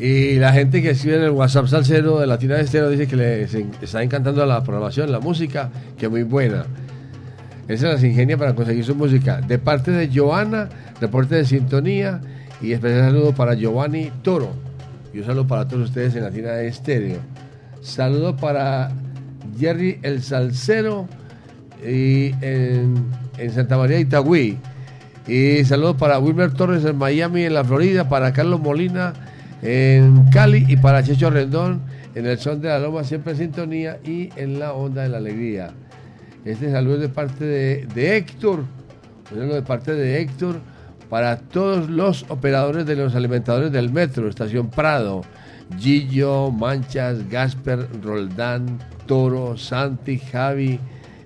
[0.00, 3.14] Y la gente que escribe en el WhatsApp salsero de Latina de Estero dice que
[3.14, 6.64] les está encantando la programación, la música, que muy buena.
[7.68, 9.40] Esa es la ingenia para conseguir su música.
[9.40, 10.68] De parte de Joana,
[11.00, 12.20] reporte de sintonía
[12.60, 14.69] y especial saludo para Giovanni Toro.
[15.12, 17.18] Y un saludo para todos ustedes en Latina de Estéreo.
[17.80, 18.92] Saludo para
[19.58, 21.08] Jerry el Salsero
[21.84, 23.06] y en,
[23.52, 24.58] Santa María Itagüí.
[25.26, 29.14] Y saludos para Wilmer Torres en Miami, en la Florida, para Carlos Molina
[29.62, 31.82] en Cali y para Checho Rendón
[32.14, 35.18] en el Son de la Loma, siempre en sintonía y en la Onda de la
[35.18, 35.72] Alegría.
[36.44, 38.64] Este saludo es de parte de, de Héctor,
[39.30, 40.60] de parte de Héctor
[41.10, 45.22] para todos los operadores de los alimentadores del metro, Estación Prado,
[45.78, 50.78] Gillo, Manchas, Gasper, Roldán, Toro, Santi, Javi,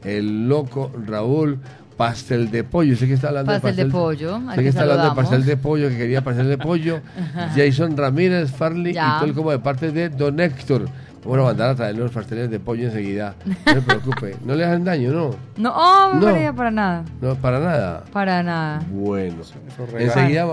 [0.03, 1.59] El Loco, Raúl,
[1.99, 2.97] Pastel de Pollo.
[2.97, 5.45] Sé que está hablando Pastel de de pollo, Sé que que está hablando de pastel
[5.45, 7.01] de pollo, que quería pastel de pollo.
[7.55, 9.16] Jason Ramírez, Farley Ya.
[9.16, 10.89] y todo el como de parte de Don Héctor.
[11.25, 13.35] Vamos a mandar a traer los pasteles de pollo enseguida.
[13.66, 14.37] No se preocupe.
[14.45, 15.31] No le hacen daño, ¿no?
[15.57, 16.55] No, oh, No.
[16.55, 17.05] Para nada.
[17.20, 18.05] No, para nada.
[18.12, 18.83] Para nada.
[18.91, 19.37] Bueno.
[19.99, 20.47] Enseguida,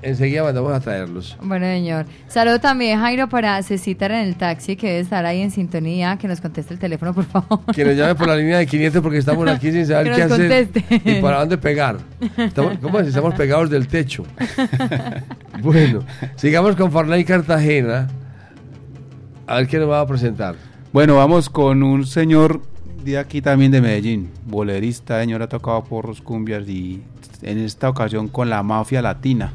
[0.00, 1.36] enseguida mandamos a traerlos.
[1.42, 2.06] Bueno, señor.
[2.28, 6.16] Saludo también, Jairo, para Cecitar en el taxi, que debe estar ahí en sintonía.
[6.16, 7.60] Que nos conteste el teléfono, por favor.
[7.74, 10.22] Que nos llame por la línea de 500 porque estamos aquí sin saber Que qué
[10.22, 11.10] nos hacer conteste.
[11.18, 11.96] y para dónde pegar.
[12.38, 13.08] Estamos, ¿Cómo es?
[13.08, 14.24] Estamos pegados del techo.
[15.60, 16.00] bueno,
[16.36, 18.08] sigamos con Farley Cartagena.
[19.46, 20.56] A ver quién nos va a presentar.
[20.92, 22.62] Bueno, vamos con un señor
[23.04, 27.02] de aquí también de Medellín, bolerista, señor ha tocado porros, cumbias y
[27.42, 29.52] en esta ocasión con la mafia latina.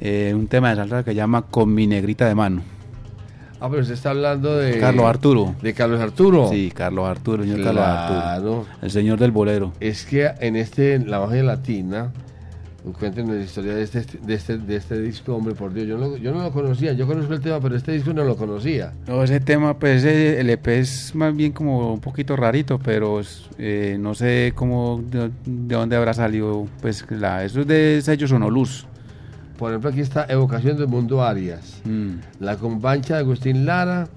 [0.00, 2.62] Eh, un tema de salsa que llama Con mi negrita de mano.
[3.60, 4.78] Ah, pero usted está hablando de...
[4.78, 5.54] Carlos Arturo.
[5.62, 6.48] De Carlos Arturo.
[6.50, 7.84] Sí, Carlos Arturo, señor Carlos.
[7.84, 8.66] Arturo.
[8.82, 9.72] El señor del bolero.
[9.80, 12.12] Es que en este, en la magia latina,
[12.92, 16.16] cuéntenos la historia de este, de este, de este disco, hombre, por Dios, yo no,
[16.16, 18.92] yo no lo conocía, yo conozco el tema, pero este disco no lo conocía.
[19.06, 23.20] No, ese tema, pues el EP es más bien como un poquito rarito, pero
[23.58, 28.28] eh, no sé cómo, de, de dónde habrá salido, pues la, eso es de sello
[28.28, 28.86] Sonoluz.
[29.58, 31.80] Por ejemplo, aquí está Evocación del Mundo Arias.
[31.84, 32.16] Mm.
[32.40, 34.08] La Combancha de Agustín Lara.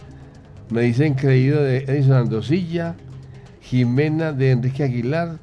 [0.70, 2.96] Me dicen creído de Edison Andosilla.
[3.62, 5.38] Jimena de Enrique Aguilar.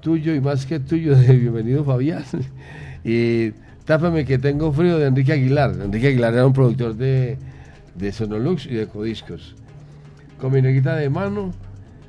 [0.00, 2.24] Tuyo y más que tuyo de Bienvenido Fabián.
[3.04, 3.52] Y
[3.84, 5.72] Tápame que tengo frío de Enrique Aguilar.
[5.82, 7.38] Enrique Aguilar era un productor de,
[7.96, 9.56] de Sonolux y de Codiscos.
[10.40, 11.52] Con mi negrita de mano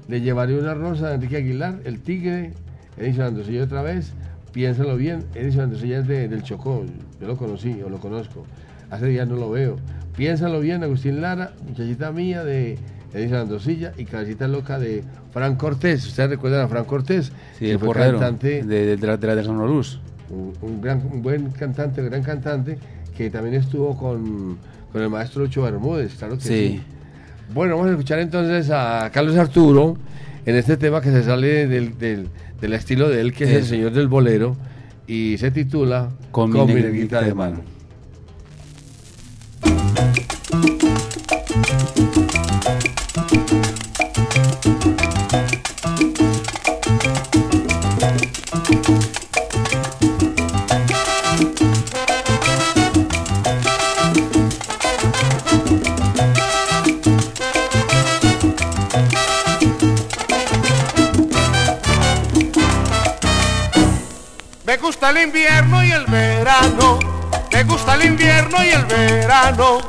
[0.07, 2.53] le llevaré una rosa de Enrique Aguilar, El Tigre,
[2.97, 4.13] Edison Andosilla otra vez.
[4.51, 6.85] Piénsalo bien, Edison Andosilla es de- del Chocó,
[7.19, 8.45] yo lo conocí o lo conozco.
[8.89, 9.77] Hace días no lo veo.
[10.15, 12.77] Piénsalo bien, Agustín Lara, muchachita mía de
[13.13, 15.03] Edison Andosilla y Cabecita Loca de
[15.33, 16.05] Fran Cortés.
[16.07, 17.31] ¿Ustedes recuerdan a Fran Cortés?
[17.59, 19.99] Sí, Que el fue porrero cantante de, de, de la, de la Sonoluz.
[20.29, 22.77] un, un gran, un buen cantante, gran cantante,
[23.17, 24.57] que también estuvo con,
[24.91, 26.49] con el maestro Ocho Bermúdez, claro que sí.
[26.49, 26.81] Sí.
[27.53, 29.97] Bueno, vamos a escuchar entonces a Carlos Arturo
[30.45, 32.29] en este tema que se sale del, del,
[32.61, 34.55] del estilo de él, que es el señor del bolero,
[35.05, 37.59] y se titula Con mi negrita de mano.
[65.01, 66.99] Gusta el invierno y el verano.
[67.51, 69.79] Me gusta el invierno y el verano.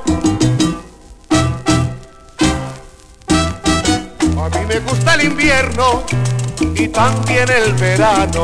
[4.41, 6.03] A mí me gusta el invierno
[6.75, 8.43] y también el verano.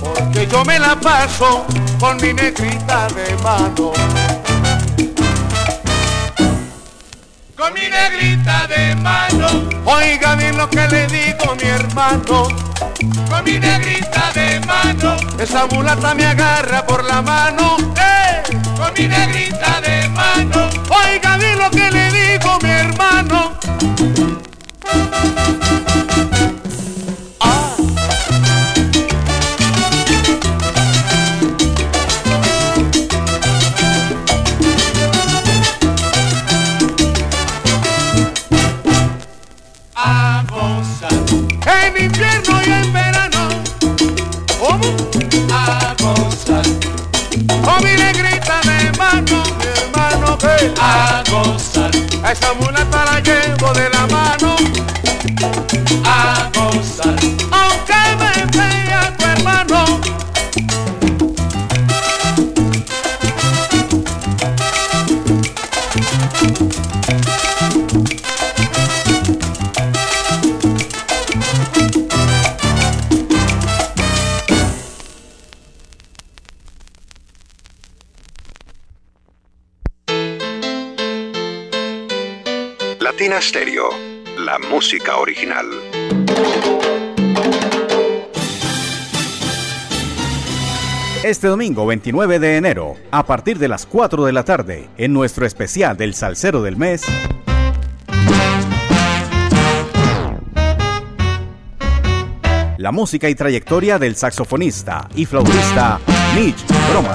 [0.00, 1.64] Porque yo me la paso
[2.00, 3.92] con mi negrita de mano.
[7.56, 9.46] Con mi negrita de mano.
[9.84, 12.69] Oiga bien lo que le digo mi hermano.
[13.28, 15.16] Con mi negrita de mano.
[15.38, 17.76] Esa mulata me agarra por la mano.
[17.96, 18.42] ¡Eh!
[18.76, 20.68] Con mi negrita de mano.
[20.88, 23.58] Oiga bien lo que le digo mi hermano.
[91.40, 95.46] Este domingo 29 de enero, a partir de las 4 de la tarde, en nuestro
[95.46, 97.02] especial del Salsero del Mes,
[102.76, 105.98] la música y trayectoria del saxofonista y flautista
[106.34, 107.14] Mitch Broma.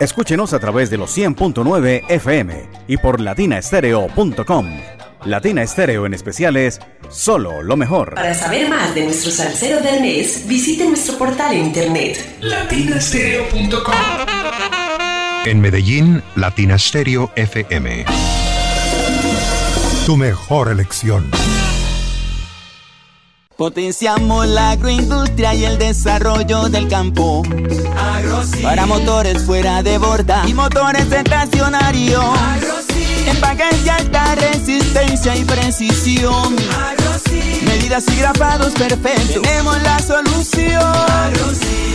[0.00, 4.66] Escúchenos a través de los 100.9 FM y por latinaestereo.com.
[5.24, 8.14] Latina Estéreo en especiales, solo lo mejor.
[8.14, 12.38] Para saber más de nuestro salsero del mes, visite nuestro portal en internet.
[12.40, 13.94] latinastereo.com.
[15.44, 18.04] En Medellín, Latina Stereo FM.
[20.06, 21.30] Tu mejor elección.
[23.56, 27.42] Potenciamos la agroindustria y el desarrollo del campo.
[28.62, 32.24] Para motores fuera de borda y motores estacionarios.
[33.26, 36.56] Empaques de alta resistencia y precisión.
[37.66, 39.42] Medidas y grapados perfectos.
[39.42, 41.91] Tenemos la solución.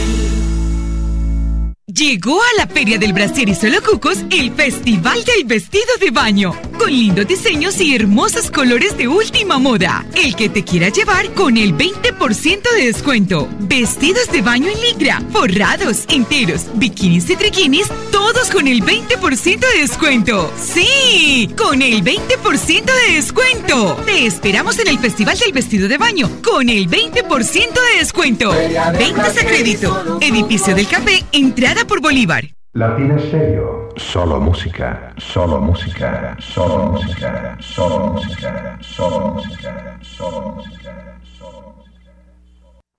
[1.94, 6.54] Llegó a la Feria del Brasier y Solo Cucos el Festival del Vestido de Baño,
[6.78, 10.06] con lindos diseños y hermosos colores de última moda.
[10.14, 13.48] El que te quiera llevar con el 20% de descuento.
[13.62, 19.80] Vestidos de baño en ligra, forrados, enteros, bikinis y triquinis, todos con el 20% de
[19.80, 20.52] descuento.
[20.62, 21.50] ¡Sí!
[21.58, 23.96] ¡Con el 20% de descuento!
[24.06, 28.52] Te esperamos en el Festival del Vestido de Baño con el 20% de descuento.
[29.00, 30.20] Ventas a crédito.
[30.20, 32.44] Edificio del Café, entrada por Bolívar.
[32.74, 33.90] Latina Stereo.
[33.98, 41.17] Solo música, solo música, solo música, solo música, solo música, solo música.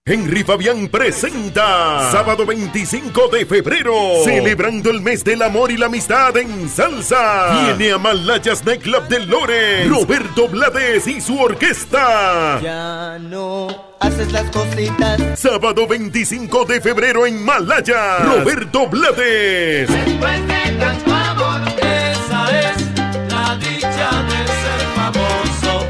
[0.09, 3.93] Henry Fabián presenta sábado 25 de febrero,
[4.25, 7.77] celebrando el mes del amor y la amistad en salsa.
[7.77, 12.59] Viene a Malayas Nightclub de Lore, Roberto Blades y su orquesta.
[12.63, 13.69] Ya no
[14.01, 15.21] haces las cositas.
[15.39, 19.91] Sábado 25 de febrero en Malaya, Roberto Blades.
[19.91, 20.68] Después de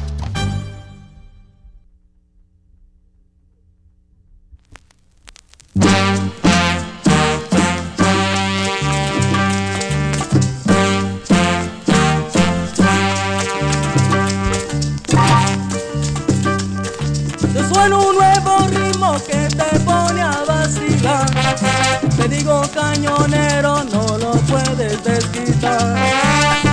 [22.72, 25.95] Cañonero, no lo puedes desquitar.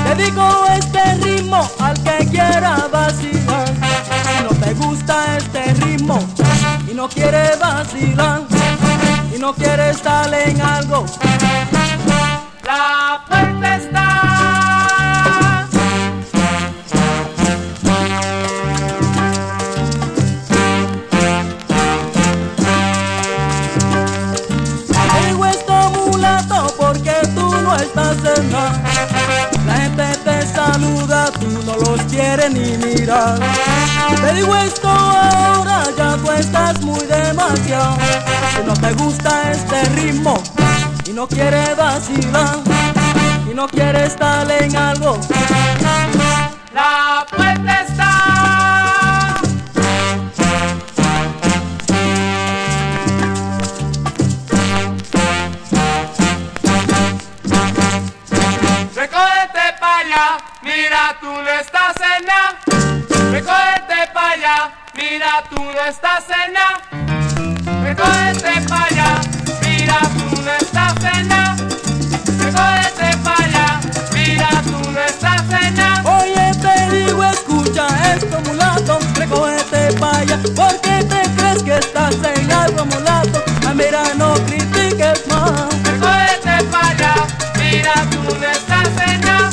[0.04, 3.68] Te digo este ritmo al que quiera vacilar.
[3.68, 6.18] Si no te gusta este ritmo
[6.90, 8.42] y no quiere vacilar
[9.34, 11.04] y no quiere estar en algo.
[34.38, 37.96] Te digo esto ahora, ya tú estás muy demasiado.
[38.54, 40.40] Si no te gusta este ritmo
[41.06, 42.58] y no quieres vacilar
[43.50, 45.18] y no quieres estar en algo.
[80.38, 83.42] Allá, porque te crees que estás en algo, mulato.
[83.66, 85.68] Ah, mira, no critiques más.
[85.84, 87.14] Recógete pa' allá,
[87.58, 89.50] mira tú no estás en nada.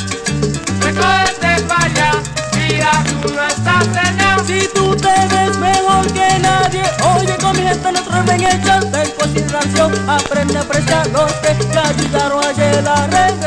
[0.80, 2.10] Recógete pa' allá,
[2.56, 2.90] mira
[3.22, 4.44] tú no estás en nada.
[4.46, 6.84] Si tú te ves mejor que nadie,
[7.16, 9.92] oye, con mi gente no traen echarte en consideración.
[10.08, 13.45] Aprende a apreciar los que te ayudaron ayer a regresar.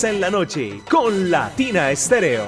[0.00, 2.44] Salsa en la noche con Latina Estéreo.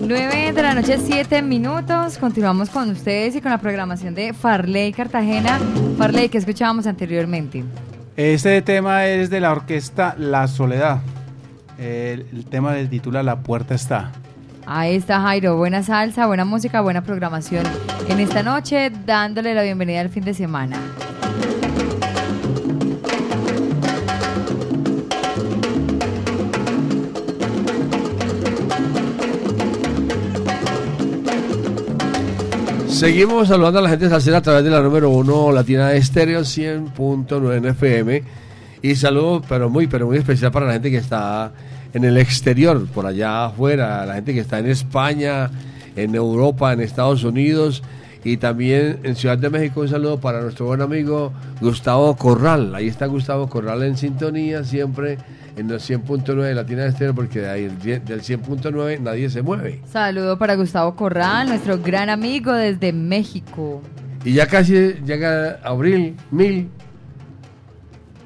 [0.00, 2.18] Nueve de la noche, siete minutos.
[2.18, 5.60] Continuamos con ustedes y con la programación de Farley Cartagena.
[5.98, 7.64] Farley, que escuchábamos anteriormente.
[8.16, 11.00] Este tema es de la orquesta La Soledad.
[11.78, 14.12] El, el tema del titula La Puerta está.
[14.68, 17.64] Ahí está Jairo, buena salsa, buena música, buena programación
[18.08, 20.76] en esta noche, dándole la bienvenida al fin de semana.
[32.88, 37.70] Seguimos saludando a la gente salsera a través de la número 1 Latina Estéreo 100.9
[37.70, 38.24] FM.
[38.82, 41.52] Y saludo, pero muy, pero muy especial para la gente que está
[41.96, 45.50] en el exterior, por allá afuera, la gente que está en España,
[45.96, 47.82] en Europa, en Estados Unidos
[48.22, 49.80] y también en Ciudad de México.
[49.80, 52.74] Un saludo para nuestro buen amigo Gustavo Corral.
[52.74, 55.16] Ahí está Gustavo Corral en sintonía siempre
[55.56, 59.80] en los 100.9 de Latina Estéreo, porque de ahí del 100.9 nadie se mueve.
[59.90, 63.80] Saludo para Gustavo Corral, nuestro gran amigo desde México.
[64.22, 66.68] Y ya casi llega abril 1000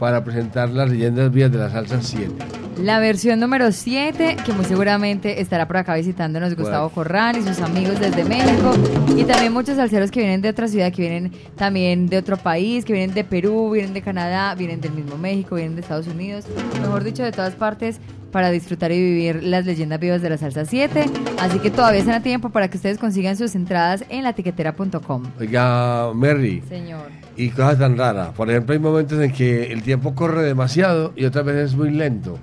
[0.01, 2.50] para presentar las leyendas vías de la salsa 7.
[2.79, 6.95] La versión número 7, que muy seguramente estará por acá visitándonos Gustavo Bueno.
[6.95, 8.73] Corral y sus amigos desde México.
[9.17, 12.85] Y también muchos salseros que vienen de otra ciudad, que vienen también de otro país,
[12.85, 16.47] que vienen de Perú, vienen de Canadá, vienen del mismo México, vienen de Estados Unidos.
[16.81, 18.01] Mejor dicho, de todas partes
[18.31, 21.05] para disfrutar y vivir las leyendas vivas de la salsa 7.
[21.39, 25.25] Así que todavía están a tiempo para que ustedes consigan sus entradas en latiquetera.com.
[25.39, 26.63] Oiga, Merry.
[26.69, 27.11] Señor.
[27.37, 28.31] Y cosas tan raras.
[28.31, 31.91] Por ejemplo, hay momentos en que el tiempo corre demasiado y otras veces es muy
[31.91, 32.39] lento.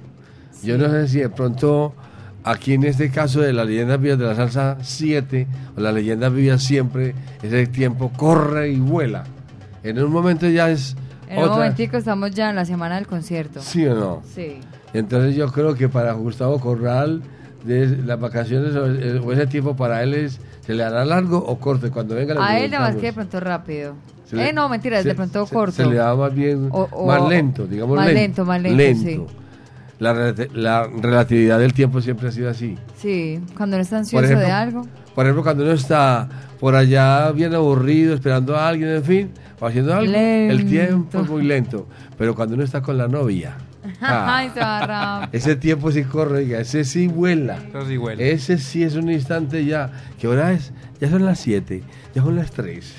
[0.63, 1.93] Yo no sé si de pronto,
[2.43, 5.47] aquí en este caso de las leyendas vivas de la salsa 7,
[5.77, 9.23] o las leyendas vivas siempre, ese tiempo corre y vuela.
[9.83, 10.95] En un momento ya es
[11.29, 11.55] En un otra.
[11.57, 13.61] momentico estamos ya en la semana del concierto.
[13.61, 14.21] ¿Sí o no?
[14.35, 14.57] Sí.
[14.93, 17.21] Entonces yo creo que para Gustavo Corral,
[17.63, 21.59] de las vacaciones o, o ese tiempo para él es, ¿se le hará largo o
[21.59, 21.91] corto?
[21.91, 23.95] Cuando venga le A él nada más que de pronto rápido.
[24.31, 25.75] Le- eh, no, mentira, se- de pronto se- corto.
[25.75, 28.19] Se le da más bien, O- o- más lento, digamos más lento.
[28.21, 29.21] lento, más lento, sí.
[29.99, 32.77] La, la relatividad del tiempo siempre ha sido así.
[32.97, 34.87] Sí, cuando uno está ansioso ejemplo, de algo.
[35.15, 36.29] Por ejemplo, cuando uno está
[36.59, 40.69] por allá bien aburrido, esperando a alguien, en fin, o haciendo algo, el Lento.
[40.69, 41.87] tiempo es muy lento.
[42.17, 43.57] Pero cuando uno está con la novia,
[44.01, 47.57] ah, ese tiempo sí corre, oiga, ese sí vuela.
[47.87, 48.21] Sí vuela.
[48.21, 49.91] Ese sí es un instante ya.
[50.19, 50.73] ¿Qué hora es?
[50.99, 51.83] Ya son las 7,
[52.13, 52.93] ya son las 3.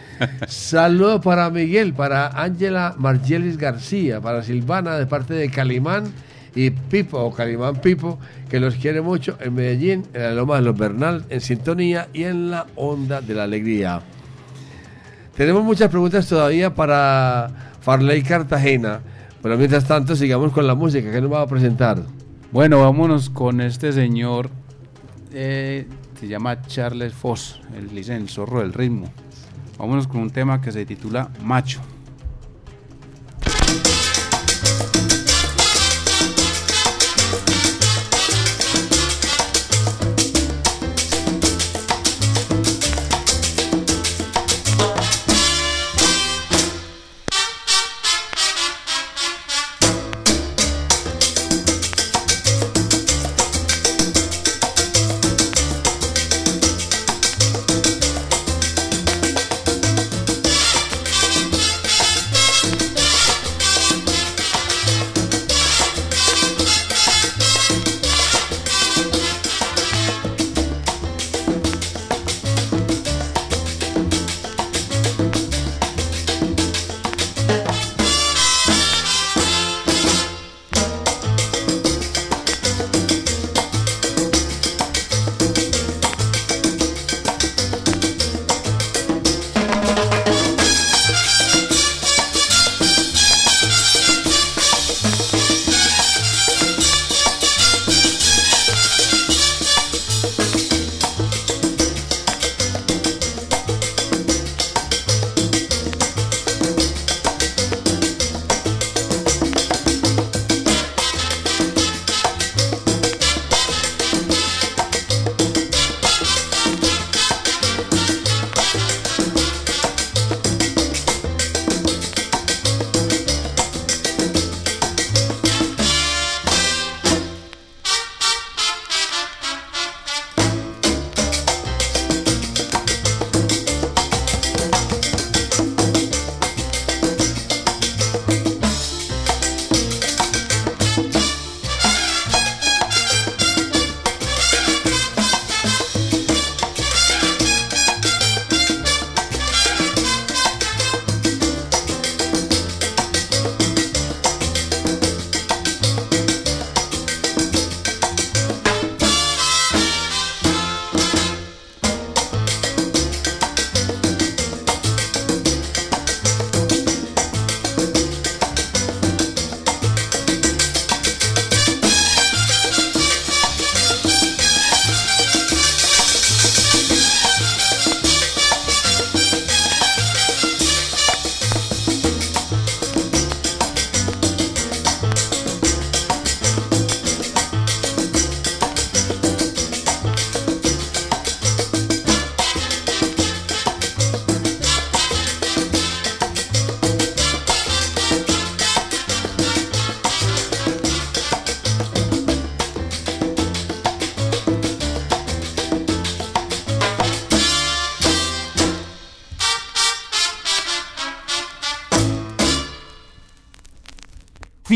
[0.48, 6.04] Saludo para Miguel, para Ángela Margelis García, para Silvana de parte de Calimán
[6.54, 10.62] y Pipo, o Calimán Pipo, que los quiere mucho en Medellín, en la Loma de
[10.62, 14.00] los Bernal, en sintonía y en la onda de la alegría.
[15.36, 19.00] Tenemos muchas preguntas todavía para Farley Cartagena,
[19.42, 22.02] pero mientras tanto sigamos con la música que nos va a presentar.
[22.52, 24.50] Bueno, vámonos con este señor.
[25.32, 25.86] eh,
[26.18, 27.62] se llama Charles Foss.
[27.92, 29.10] Dicen el zorro del ritmo.
[29.78, 31.30] Vámonos con un tema que se titula.
[31.42, 31.80] Macho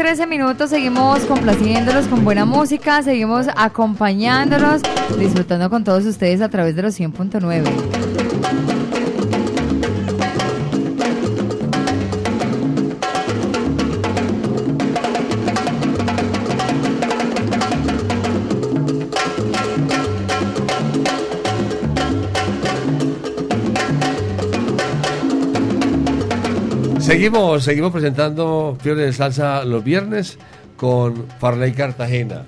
[0.00, 4.80] 9.13 minutos seguimos complaciéndolos con buena música, seguimos acompañándolos,
[5.18, 8.09] disfrutando con todos ustedes a través de los 100.9.
[27.24, 30.38] Seguimos, seguimos presentando Fiebre de Salsa los viernes
[30.78, 32.44] con Farley Cartagena.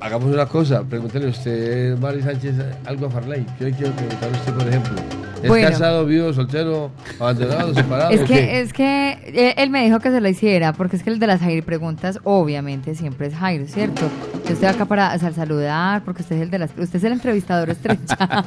[0.00, 2.54] Hagamos una cosa, pregúntele usted, Mari Sánchez,
[2.86, 3.44] algo a Farley.
[3.60, 4.92] Yo le quiero preguntar a usted, por ejemplo.
[5.42, 5.68] ¿Es Bueno.
[5.68, 8.10] casado, viudo, soltero, abandonado, separado?
[8.12, 11.10] Es que, es que eh, él me dijo que se la hiciera, porque es que
[11.10, 14.08] el de las Jair preguntas, obviamente, siempre es Jairo, ¿cierto?
[14.46, 17.12] Yo estoy acá para sal- saludar, porque usted es el de las, usted es el
[17.12, 18.16] entrevistador estrecha.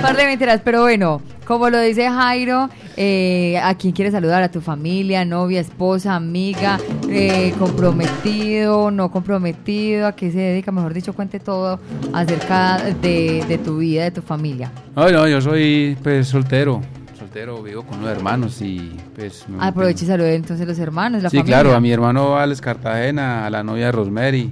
[0.00, 4.42] Par de mentiras, pero bueno, como lo dice Jairo, eh, ¿a quién quieres saludar?
[4.42, 10.06] ¿A tu familia, novia, esposa, amiga, eh, comprometido, no comprometido?
[10.06, 10.72] ¿A qué se dedica?
[10.72, 11.78] Mejor dicho, cuente todo
[12.12, 14.70] acerca de, de tu vida, de tu familia.
[14.94, 16.80] No, no, yo soy pues soltero.
[17.18, 19.48] Soltero, vivo con unos hermanos y pues...
[19.48, 21.56] me- Aproveche y salude entonces a los hermanos, la Sí, familia.
[21.60, 24.50] claro, a mi hermano Alex Cartagena, a la novia Rosemary,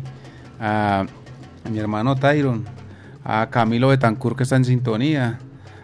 [0.61, 1.05] a,
[1.65, 2.65] a mi hermano Tyron,
[3.25, 5.39] a Camilo Betancourt que está en sintonía,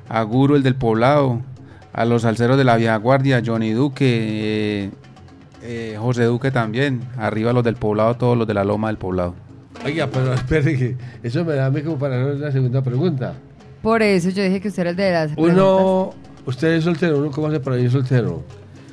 [0.08, 1.40] a Guru el del poblado,
[1.92, 4.90] a los salseros de la vieja guardia, Johnny Duque, eh,
[5.62, 9.34] eh, José Duque también, arriba los del poblado, todos los de la loma del poblado.
[9.84, 13.34] Oiga, pero espere que eso me da a mí como para hacer la segunda pregunta.
[13.82, 15.56] Por eso yo dije que usted era el de las preguntas.
[15.56, 16.14] Uno,
[16.46, 18.42] usted es soltero, uno cómo hace para ir soltero.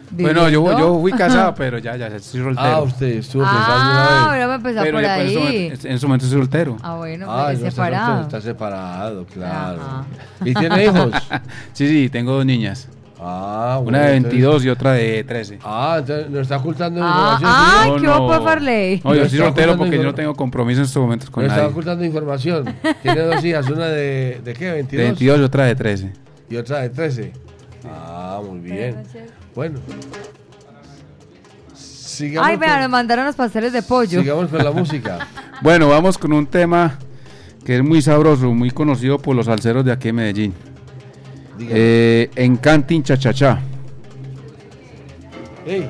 [0.09, 2.67] Bueno, yo, yo fui casado, pero ya, ya, ya estoy soltero.
[2.67, 4.21] Ah, usted estuvo pensando Ah, una vez.
[4.41, 5.37] ahora me empezó Pero por ya, pues, en, ahí.
[5.37, 6.77] este momento, en este momento estoy soltero.
[6.81, 8.21] Ah, bueno, Ah, pues, no, está separado.
[8.21, 9.81] Está separado, claro.
[9.81, 10.05] Ajá.
[10.45, 11.11] ¿Y tiene hijos?
[11.73, 12.87] Sí, sí, tengo dos niñas.
[13.19, 15.59] Ah, Una de 22 y otra de 13.
[15.63, 17.51] Ah, entonces nos está ocultando Ah, información.
[17.51, 18.05] ay, ¿sí?
[18.05, 19.01] qué opa, Farley.
[19.03, 21.51] No, yo estoy está soltero porque yo no tengo compromiso en estos momentos con Nos
[21.51, 21.71] está nadie.
[21.71, 22.75] ocultando información.
[23.01, 24.83] Tiene dos hijas, una de, ¿de qué?
[24.83, 24.97] ¿22?
[24.97, 26.13] 22 y otra de 13.
[26.49, 27.33] Y otra de 13.
[27.89, 29.03] Ah, muy bien.
[29.57, 29.79] Bueno.
[31.73, 34.19] Sigamos, Ay, vean, con, nos mandaron los pasteles de pollo.
[34.19, 35.27] sigamos con la música.
[35.63, 36.99] Bueno, vamos con un tema
[37.65, 40.53] que es muy sabroso, muy conocido por los salseros de aquí en Medellín.
[41.59, 43.59] Eh, Encantin Chachachá.
[45.65, 45.89] Ey.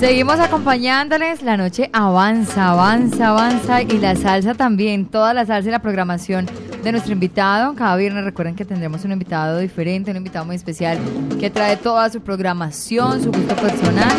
[0.00, 5.72] Seguimos acompañándoles, la noche avanza, avanza, avanza y la salsa también, toda la salsa y
[5.72, 6.46] la programación
[6.82, 7.74] de nuestro invitado.
[7.74, 10.98] Cada viernes recuerden que tendremos un invitado diferente, un invitado muy especial
[11.38, 14.16] que trae toda su programación, su gusto personal.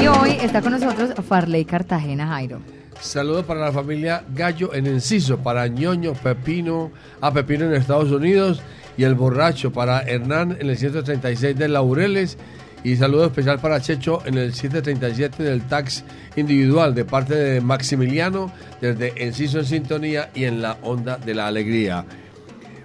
[0.00, 2.60] Y hoy está con nosotros Farley Cartagena Jairo.
[3.00, 8.62] Saludos para la familia Gallo en Enciso, para Ñoño, Pepino, a Pepino en Estados Unidos
[8.96, 12.38] y el borracho para Hernán en el 136 de Laureles
[12.86, 16.04] y saludo especial para Checho en el 737 del tax
[16.36, 21.48] individual de parte de Maximiliano desde Enciso en Sintonía y en la Onda de la
[21.48, 22.04] Alegría.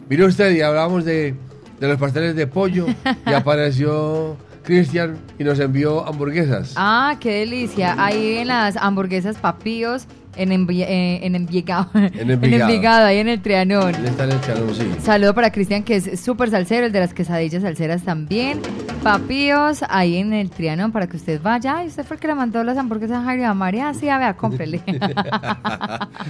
[0.10, 1.36] Mire usted, y hablábamos de,
[1.80, 2.88] de los pasteles de pollo
[3.28, 6.74] y apareció Cristian y nos envió hamburguesas.
[6.78, 7.96] Ah, qué delicia.
[8.04, 11.90] Ahí en las hamburguesas papillos, en, Envi- eh, en Envigado.
[11.94, 12.72] En Envigado.
[12.72, 13.94] Envigado, ahí en el Trianón.
[13.96, 14.84] Él está en el Trianón, sí.
[15.02, 18.60] Saludo para Cristian, que es súper salsero, el de las quesadillas salseras también.
[19.04, 21.78] Papillos, ahí en el Trianón, para que usted vaya.
[21.78, 23.94] Ay, usted fue el que le mandó las hamburguesas a Jairo y a María.
[23.94, 24.82] Sí, a ver, cómprele.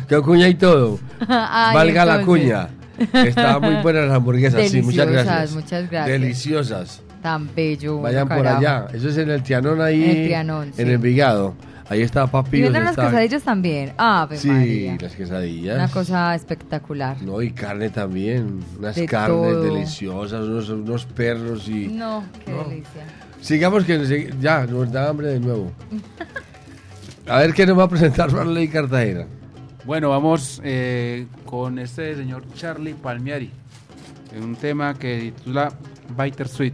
[0.07, 0.99] Que cuña y todo.
[1.27, 2.67] Ay, Valga la cuña.
[3.13, 5.53] Estaban muy buenas las hamburguesas, sí, muchas gracias.
[5.53, 6.19] muchas gracias.
[6.21, 7.01] Deliciosas.
[7.21, 8.01] Tan bello.
[8.01, 8.57] Vayan por carajo.
[8.59, 8.85] allá.
[8.93, 10.03] Eso es en el Trianón ahí.
[10.03, 10.91] En el Trianón, En sí.
[10.93, 11.55] Envigado.
[11.91, 12.63] Ahí está Y Papillos.
[12.67, 13.91] venden las está- quesadillas también.
[13.97, 14.97] Ah, Sí, María.
[15.01, 15.75] las quesadillas.
[15.75, 17.21] Una cosa espectacular.
[17.21, 18.61] No, y carne también.
[18.79, 19.61] Unas De carnes todo.
[19.63, 21.89] deliciosas, unos, unos perros y...
[21.89, 22.63] No, qué No.
[22.63, 23.03] delicia.
[23.41, 25.69] Sigamos que ya nos da hambre de nuevo.
[27.27, 29.25] A ver qué nos va a presentar Marley Cartagena.
[29.83, 33.51] Bueno, vamos eh, con este señor Charlie Palmieri.
[34.33, 35.73] En un tema que titula
[36.17, 36.73] Biter Sweet.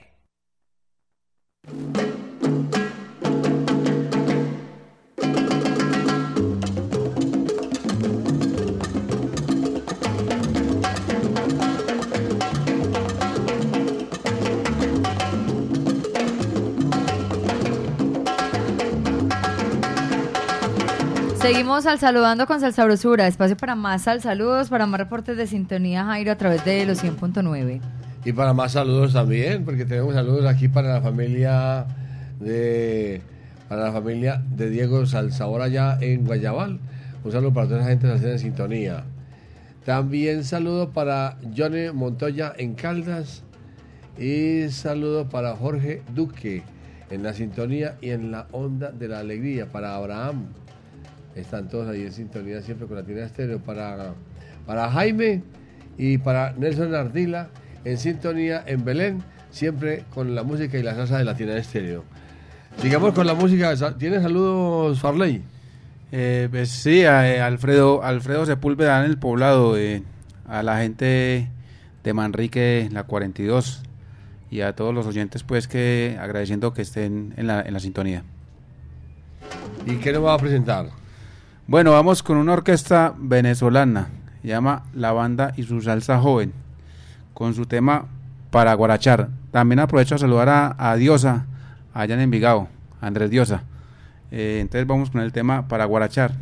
[21.41, 26.05] Seguimos al saludando con Salsabrosura, espacio para más sal saludos, para más reportes de sintonía
[26.05, 27.81] Jairo a través de los 100.9.
[28.23, 31.87] Y para más saludos también, porque tenemos saludos aquí para la familia
[32.39, 33.23] de
[33.67, 36.79] para la familia de Diego Salsabor allá en Guayabal.
[37.23, 39.03] Un saludo para toda esa gente que en sintonía.
[39.83, 43.41] También saludo para Johnny Montoya en Caldas
[44.15, 46.61] y saludo para Jorge Duque
[47.09, 50.45] en la sintonía y en la onda de la alegría para Abraham.
[51.35, 54.13] Están todos ahí en sintonía siempre con Latina Estéreo para,
[54.65, 55.43] para Jaime
[55.97, 57.49] y para Nelson Ardila
[57.85, 62.03] en sintonía en Belén, siempre con la música y la salsa de Latina Estéreo.
[62.77, 63.73] Sigamos con la música.
[63.97, 65.41] ¿Tienes saludos, Farley?
[66.11, 70.03] Eh, pues sí, a, eh, Alfredo, Alfredo Sepúlveda en el poblado, eh,
[70.47, 71.49] a la gente
[72.03, 73.83] de Manrique, la 42,
[74.49, 78.23] y a todos los oyentes, pues que agradeciendo que estén en la, en la sintonía.
[79.85, 81.00] ¿Y qué nos va a presentar?
[81.71, 84.09] Bueno, vamos con una orquesta venezolana,
[84.41, 86.51] se llama La Banda y su Salsa Joven,
[87.33, 88.07] con su tema
[88.49, 89.29] Para Guarachar.
[89.51, 91.45] También aprovecho a saludar a, a Diosa,
[91.93, 92.67] allá en Envigado,
[92.99, 93.63] Andrés Diosa.
[94.31, 96.33] Eh, entonces vamos con el tema Para Guarachar.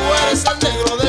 [0.00, 0.99] tú eres el negro de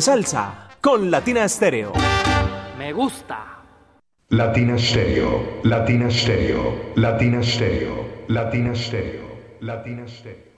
[0.00, 1.92] de Salsa con Latina Estéreo.
[2.78, 3.58] Me gusta.
[4.30, 9.26] Latina Stereo, Latina Stereo, Latina Stereo, Latina Stereo,
[9.60, 10.52] Latina Stereo.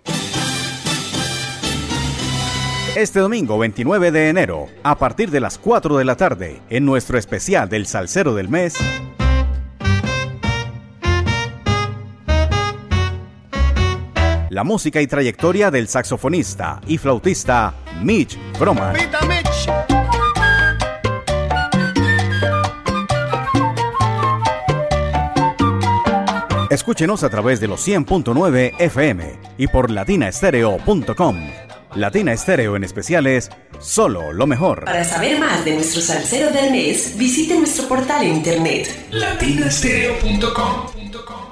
[2.95, 7.19] Este domingo 29 de enero, a partir de las 4 de la tarde, en nuestro
[7.19, 8.77] especial del Salsero del Mes,
[14.53, 18.95] la música y trayectoria del saxofonista y flautista Mitch Broman.
[26.73, 31.51] Escúchenos a través de los 100.9 FM y por latinaestereo.com.
[31.95, 34.87] Latina Estéreo en especiales, solo lo mejor.
[34.87, 38.89] Para saber más de nuestro salsero del mes, visite nuestro portal en internet.
[39.11, 41.52] latinastereo.com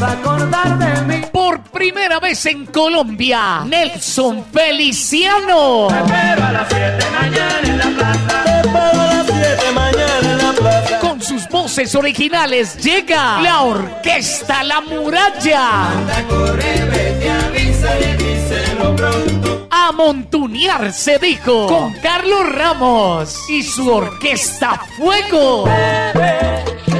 [0.00, 1.26] Te vas a acordar de mí.
[1.30, 5.88] Por primera vez en Colombia, Nelson Feliciano.
[5.88, 8.44] Pero a las 7 mañana en la plaza.
[8.44, 10.98] Te espero a las 7 mañana en la plaza.
[11.00, 15.90] Con sus voces originales llega la orquesta La Muralla.
[16.30, 19.68] Corre, vete, avísale, díselo pronto.
[19.70, 25.68] A montunear se dijo con Carlos Ramos y su orquesta Fuego.
[25.68, 26.99] Escucha,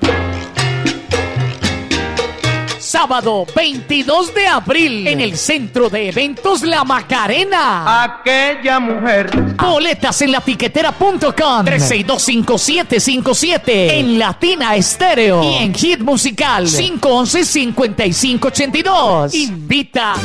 [2.91, 8.03] Sábado 22 de abril en el Centro de Eventos La Macarena.
[8.03, 9.31] Aquella mujer.
[9.55, 19.35] Boletas en latiquetera.com 3625757 en Latina Estéreo y en Hit Musical 511-5582.
[19.35, 20.15] Invita.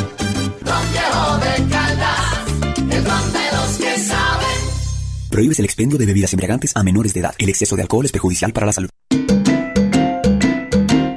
[5.31, 7.33] Prohíbes el expendio de bebidas embriagantes a menores de edad.
[7.39, 8.89] El exceso de alcohol es perjudicial para la salud.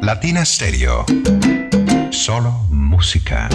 [0.10, 1.06] Latina Stereo.
[2.10, 3.48] Solo música.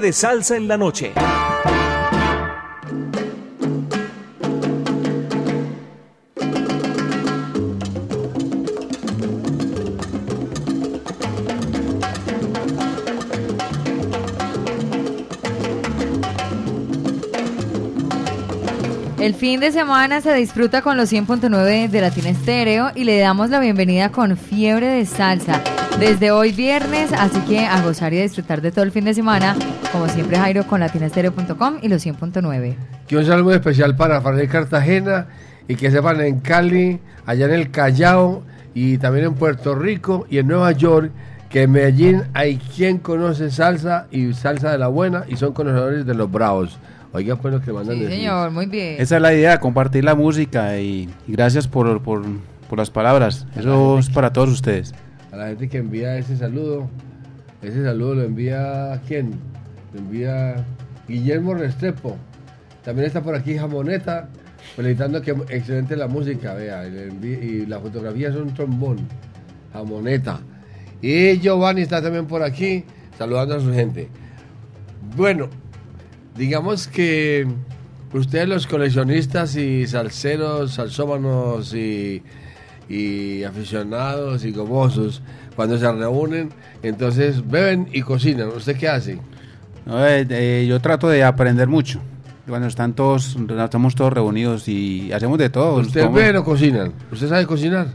[0.00, 1.12] De Salsa en la noche.
[19.20, 23.48] El fin de semana se disfruta con los 100.9 de Latina Estéreo y le damos
[23.48, 25.62] la bienvenida con Fiebre de Salsa.
[25.98, 29.14] Desde hoy viernes, así que a gozar y a disfrutar de todo el fin de
[29.14, 29.56] semana,
[29.94, 32.74] como siempre Jairo con latinastereo.com y los 100.9.
[33.06, 35.28] Que un saludo especial para Farley Cartagena
[35.68, 38.42] y que sepan en Cali, allá en el Callao
[38.74, 41.12] y también en Puerto Rico y en Nueva York
[41.48, 46.04] que en Medellín hay quien conoce salsa y salsa de la buena y son conocedores
[46.04, 46.76] de los bravos.
[47.12, 48.18] Oiga, pues lo que mandan Sí, decir.
[48.18, 48.96] señor, muy bien.
[48.98, 52.24] Esa es la idea, compartir la música y, y gracias por, por,
[52.68, 53.46] por las palabras.
[53.54, 54.92] Eso es para todos ustedes.
[55.30, 56.88] A la gente que envía ese saludo,
[57.62, 59.34] ese saludo lo envía ¿quién?
[59.94, 60.66] Lo envía
[61.08, 62.16] Guillermo Restrepo.
[62.84, 64.28] También está por aquí Jamoneta,
[64.76, 68.98] felicitando que excelente la música, vea, y la fotografía es un trombón.
[69.72, 70.40] Jamoneta.
[71.00, 72.84] Y Giovanni está también por aquí,
[73.16, 74.08] saludando a su gente.
[75.16, 75.48] Bueno,
[76.36, 77.46] digamos que
[78.12, 82.22] ustedes los coleccionistas y salseros, salsómanos y,
[82.88, 85.22] y aficionados y gomosos,
[85.54, 86.50] cuando se reúnen,
[86.82, 88.48] entonces beben y cocinan.
[88.48, 89.18] ¿Usted qué hace?
[89.86, 92.00] No, eh, eh, yo trato de aprender mucho.
[92.48, 95.76] Cuando están todos, estamos todos reunidos y hacemos de todo.
[95.76, 96.92] ¿Ustedes Tomamos- beben o cocinan?
[97.10, 97.86] ¿Usted sabe cocinar?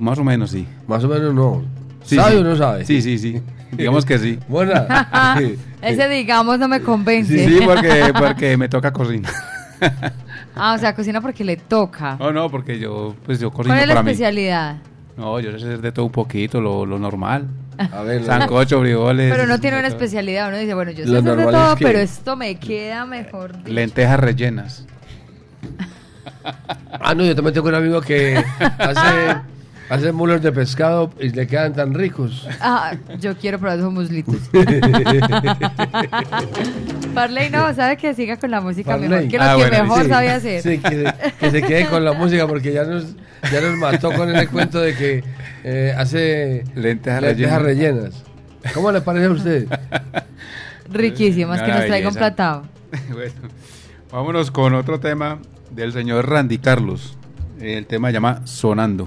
[0.00, 0.66] Más o menos, sí.
[0.88, 1.62] Más o menos no.
[2.02, 2.38] Sí, ¿Sabe sí.
[2.38, 2.84] o no sabe?
[2.84, 3.40] Sí, sí, sí.
[3.70, 4.38] Digamos que sí.
[4.48, 5.38] Buena.
[5.82, 7.46] Ese digamos no me convence.
[7.48, 9.32] Sí, porque, porque me toca cocinar.
[10.54, 12.16] Ah, o sea, cocina porque le toca.
[12.20, 14.10] No, no, porque yo, pues yo cocino ¿Cuál es la para mí.
[14.10, 14.76] especialidad?
[15.16, 17.46] No, yo sé hacer de todo un poquito, lo, lo normal.
[17.78, 19.32] A ver, Sancocho, frijoles.
[19.32, 20.48] Pero no tiene una especialidad.
[20.48, 23.56] Uno dice, bueno, yo sé hacer de todo, que- pero esto me queda mejor.
[23.58, 23.70] dicho.
[23.72, 24.86] Lentejas rellenas.
[27.00, 28.36] Ah, no, yo también tengo un amigo que
[28.78, 29.36] hace,
[29.92, 32.48] hace mulos de pescado y le quedan tan ricos.
[32.60, 34.36] Ah, yo quiero probar esos muslitos.
[37.14, 39.28] Parley no, sabe que siga con la música mejor, Farley.
[39.28, 40.08] que lo Ah, que bueno, mejor sí.
[40.08, 40.62] sabe hacer.
[40.62, 43.14] Sí, que, se- que se quede con la música porque ya nos,
[43.52, 45.22] ya nos mató con el cuento de que
[45.62, 48.22] eh, hace Lentejas lentejas rellenas.
[48.72, 49.66] ¿Cómo le parece a usted?
[50.90, 52.62] Riquísimas, que nos traiga un platado.
[53.12, 53.34] bueno,
[54.10, 55.38] vámonos con otro tema
[55.70, 57.18] del señor Randy Carlos.
[57.60, 58.40] El tema se llama.
[58.46, 59.06] Sonando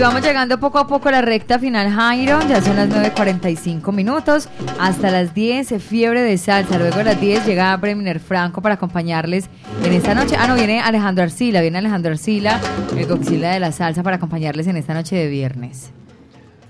[0.00, 2.38] Y vamos llegando poco a poco a la recta final, Jairo.
[2.48, 4.48] Ya son las 9.45 minutos.
[4.78, 6.78] Hasta las 10, fiebre de salsa.
[6.78, 9.50] Luego a las 10 llega Breminer Franco para acompañarles
[9.84, 10.36] en esta noche.
[10.38, 11.60] Ah, no, viene Alejandro Arcila.
[11.60, 12.58] Viene Alejandro Arcila,
[12.96, 15.90] el coxila de la salsa, para acompañarles en esta noche de viernes.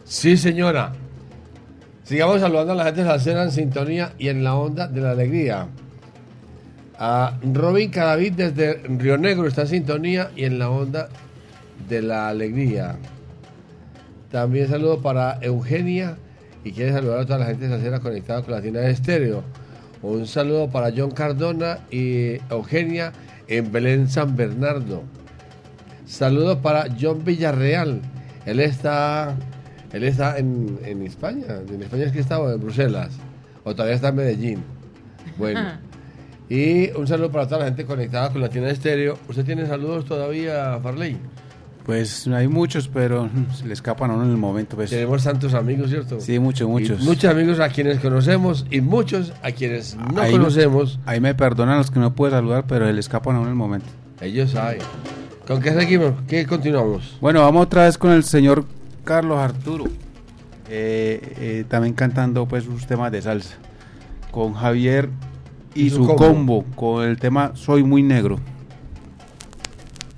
[0.02, 0.94] Sí, señora.
[2.02, 5.68] Sigamos saludando a la gente salsera en sintonía y en la onda de la alegría.
[6.98, 11.08] A Robin Cadavid desde Río Negro está en sintonía y en la onda
[11.88, 12.96] de la alegría.
[14.30, 16.16] También saludo para Eugenia
[16.64, 19.42] y quiere saludar a toda la gente salsera conectada con Latina de Estéreo.
[20.02, 23.12] Un saludo para John Cardona y Eugenia
[23.48, 25.02] en Belén San Bernardo.
[26.06, 28.00] Saludos para John Villarreal.
[28.46, 29.36] Él está,
[29.92, 31.46] él está en, en España.
[31.68, 33.10] En España es que estaba en Bruselas.
[33.64, 34.64] O todavía está en Medellín.
[35.36, 35.60] Bueno.
[36.48, 39.18] Y un saludo para toda la gente conectada con Latina de Estéreo.
[39.28, 41.16] ¿Usted tiene saludos todavía, Farley?
[41.84, 44.76] Pues hay muchos, pero se le escapan a uno en el momento.
[44.76, 44.90] Pues.
[44.90, 46.20] Tenemos tantos amigos, ¿cierto?
[46.20, 47.00] Sí, muchos, muchos.
[47.02, 51.00] Y muchos amigos a quienes conocemos y muchos a quienes no ahí, conocemos.
[51.06, 53.52] Ahí me perdonan los que no puedo saludar, pero se le escapan a uno en
[53.52, 53.86] el momento.
[54.20, 54.80] Ellos saben.
[55.46, 56.12] ¿Con qué seguimos?
[56.28, 57.16] ¿Qué continuamos?
[57.20, 58.64] Bueno, vamos otra vez con el señor
[59.04, 59.86] Carlos Arturo.
[60.68, 63.56] Eh, eh, también cantando pues sus temas de salsa.
[64.30, 65.08] Con Javier
[65.74, 66.62] y, Y su su, combo.
[66.62, 66.64] combo.
[66.76, 68.38] con el tema Soy muy negro.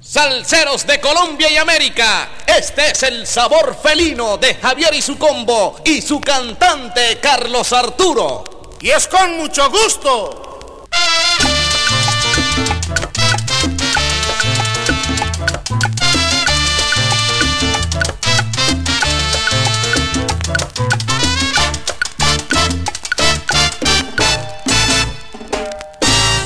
[0.05, 5.81] Salseros de Colombia y América, este es el sabor felino de Javier y su combo
[5.85, 8.43] y su cantante Carlos Arturo.
[8.81, 10.89] Y es con mucho gusto.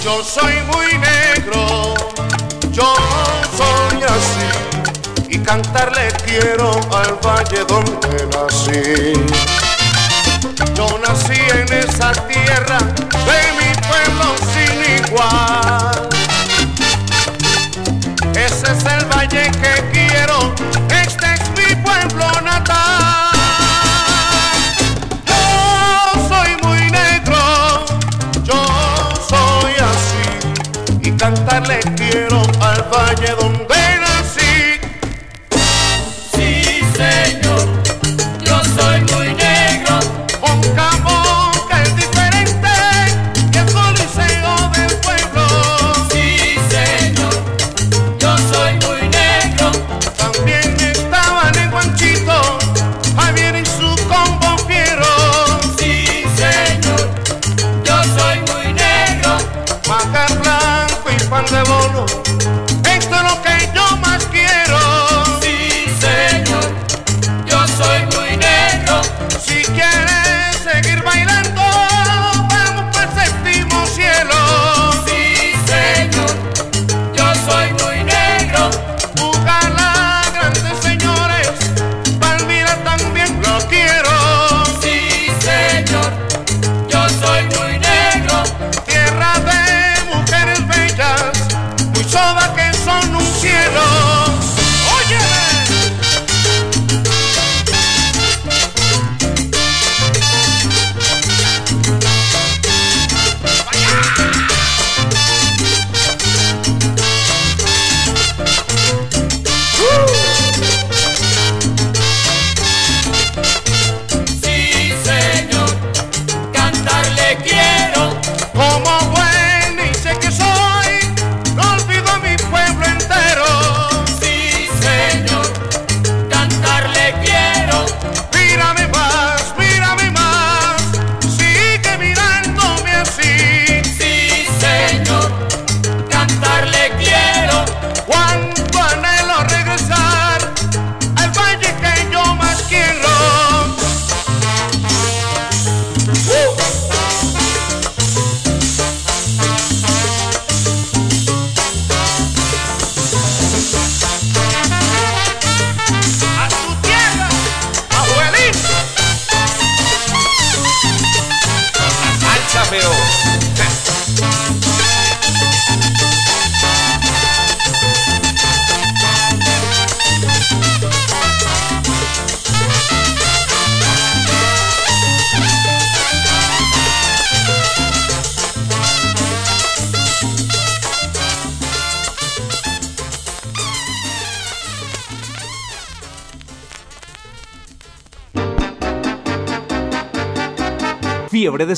[0.04, 0.65] Yo soy
[5.46, 9.12] cantarle quiero al valle donde nací.
[10.74, 12.78] Yo nací en esa tierra
[13.28, 16.08] de mi pueblo sin igual.
[18.34, 20.52] Ese es el valle que quiero,
[20.90, 23.32] este es mi pueblo natal.
[25.26, 27.86] Yo soy muy negro,
[28.42, 28.60] yo
[29.28, 33.45] soy así, y cantarle quiero al valle donde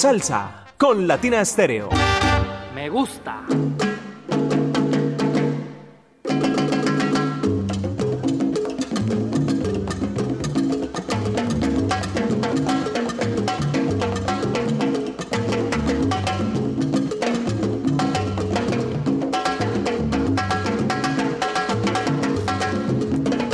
[0.08, 1.90] salsa con Latina Estéreo.
[2.74, 3.44] Me gusta.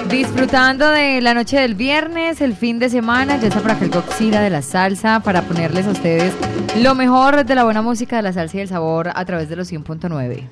[0.08, 3.90] Disfrutando de la noche del viernes, el fin de semana, ya está por acá el
[3.90, 6.32] Godzilla de la salsa para ponerles a ustedes
[6.80, 9.56] lo mejor de la buena música de la salsa y el sabor a través de
[9.56, 10.42] los 100.9.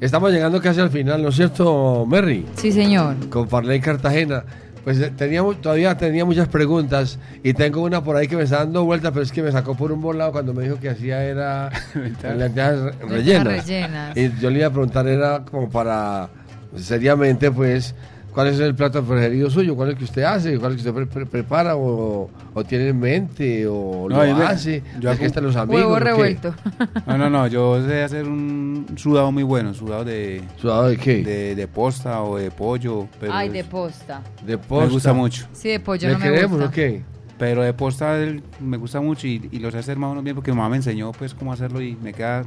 [0.00, 2.46] Estamos llegando casi al final, ¿no es cierto, Merry?
[2.56, 3.16] Sí, señor.
[3.28, 4.44] Con Farley Cartagena.
[4.84, 8.44] Pues eh, tenía, mu- todavía tenía muchas preguntas y tengo una por ahí que me
[8.44, 10.88] está dando vueltas, pero es que me sacó por un volado cuando me dijo que
[10.88, 13.66] hacía era lentejas re- rellenas.
[13.66, 14.16] rellenas.
[14.16, 16.30] Y yo le iba a preguntar, era como para,
[16.76, 17.94] seriamente, pues,
[18.32, 19.74] ¿cuál es el plato preferido suyo?
[19.76, 20.58] ¿Cuál es el que usted hace?
[20.58, 24.24] ¿Cuál es el que usted pre- pre- prepara o, o tiene en mente o No,
[24.24, 24.82] lo me- hace?
[25.00, 25.82] yo ¿De qué hago- están los amigos?
[25.82, 26.54] Huevo revuelto.
[27.06, 30.42] No, no, no, yo sé hacer un sudado muy bueno, sudado de...
[30.56, 31.22] ¿Sudado de qué?
[31.22, 33.06] De, de posta o de pollo.
[33.20, 34.22] Pero Ay, es- de posta.
[34.44, 34.88] De Me posta.
[34.90, 35.46] gusta mucho.
[35.52, 36.66] Sí, de pollo ¿Le no me creemos gusta.
[36.68, 37.02] o qué?
[37.38, 38.16] Pero de posta
[38.60, 40.68] me gusta mucho y, y lo sé hacer más o menos bien porque mi mamá
[40.68, 42.44] me enseñó pues cómo hacerlo y me queda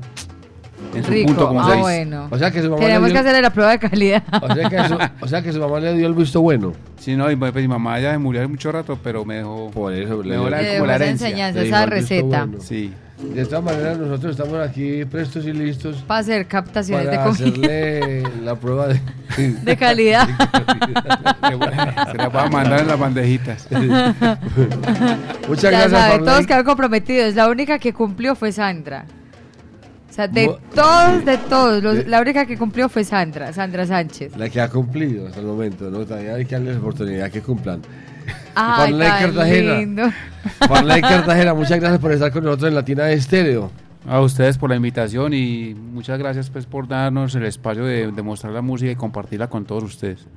[0.95, 1.27] en su Rico.
[1.27, 1.81] punto como ah, se dice.
[1.81, 2.27] bueno.
[2.31, 4.23] O sea que su mamá Tenemos le que dio- hacerle la prueba de calidad.
[4.41, 6.73] O sea, que su, o sea que su mamá le dio el visto bueno.
[6.99, 9.69] Sí, no, y pues, mi mamá ya se murió hace mucho rato, pero me dejó,
[9.71, 11.27] Por eso me dejó la, Le como la herencia.
[11.27, 12.45] enseñanza, Le esa receta.
[12.45, 12.57] bueno.
[12.61, 12.93] Sí.
[13.23, 17.69] De todas maneras, nosotros estamos aquí prestos y listos Para hacer captaciones para de comida.
[17.69, 18.99] hacerle la prueba de,
[19.63, 20.27] De calidad.
[22.11, 23.67] Se la va a mandar en las bandejitas.
[25.47, 27.35] Muchas ya gracias, sabe, todos quedaron comprometidos.
[27.35, 29.05] La única que cumplió fue Sandra.
[30.13, 34.37] O sea, de todos, de todos, los- la única que cumplió fue Sandra, Sandra Sánchez.
[34.37, 36.05] La que ha cumplido hasta el momento, ¿no?
[36.05, 37.81] Todavía hay que darles oportunidad que cumplan.
[38.55, 39.73] Ay, Farley Cartagena.
[39.79, 40.03] lindo.
[40.67, 43.71] Farley Cartagena, muchas gracias por estar con nosotros en Latina Estéreo.
[44.07, 48.21] A ustedes por la invitación y muchas gracias pues por darnos el espacio de, de
[48.21, 50.27] mostrar la música y compartirla con todos ustedes.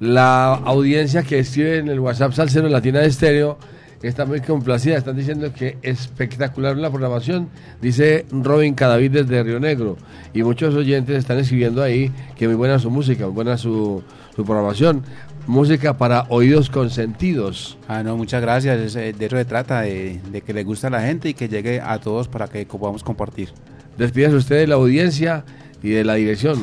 [0.00, 3.56] La audiencia que escribe en el WhatsApp Salcero Latina Estéreo
[4.02, 4.96] está muy complacida.
[4.96, 7.48] Están diciendo que espectacular la programación.
[7.80, 9.96] Dice Robin Cadavid desde Río Negro.
[10.34, 14.02] Y muchos oyentes están escribiendo ahí que muy buena su música, muy buena su,
[14.36, 15.02] su programación.
[15.46, 17.78] Música para oídos consentidos.
[17.88, 18.94] Ah, no, muchas gracias.
[18.96, 21.48] eh, De eso se trata, de, de que le guste a la gente y que
[21.48, 23.48] llegue a todos para que podamos compartir.
[23.96, 25.44] Despídase usted de la audiencia
[25.82, 26.58] y de la dirección.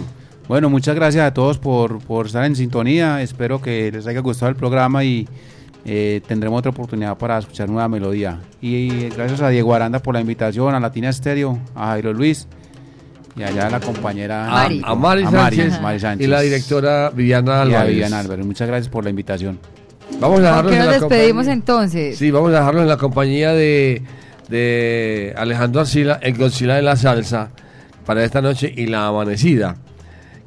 [0.47, 3.23] Bueno, muchas gracias a todos por, por estar en sintonía.
[3.23, 5.27] Espero que les haya gustado el programa y
[5.85, 8.39] eh, tendremos otra oportunidad para escuchar nueva melodía.
[8.61, 12.47] Y, gracias a Diego Aranda por la invitación, a Latina Estéreo, a Jairo Luis
[13.37, 17.09] y allá a la compañera A, a Mari, a Sánchez, Mari Sánchez y la directora
[17.09, 17.89] Viviana y a Álvarez.
[17.89, 18.45] Viviana Álvarez.
[18.45, 19.59] Muchas gracias por la invitación.
[20.19, 22.17] Vamos a ¿Con dejarlos qué en nos la despedimos compañía- entonces?
[22.17, 24.01] Sí, vamos a dejarlo en la compañía de,
[24.49, 27.49] de Alejandro Arcila, el Godzilla de la salsa,
[28.05, 29.75] para esta noche y la amanecida.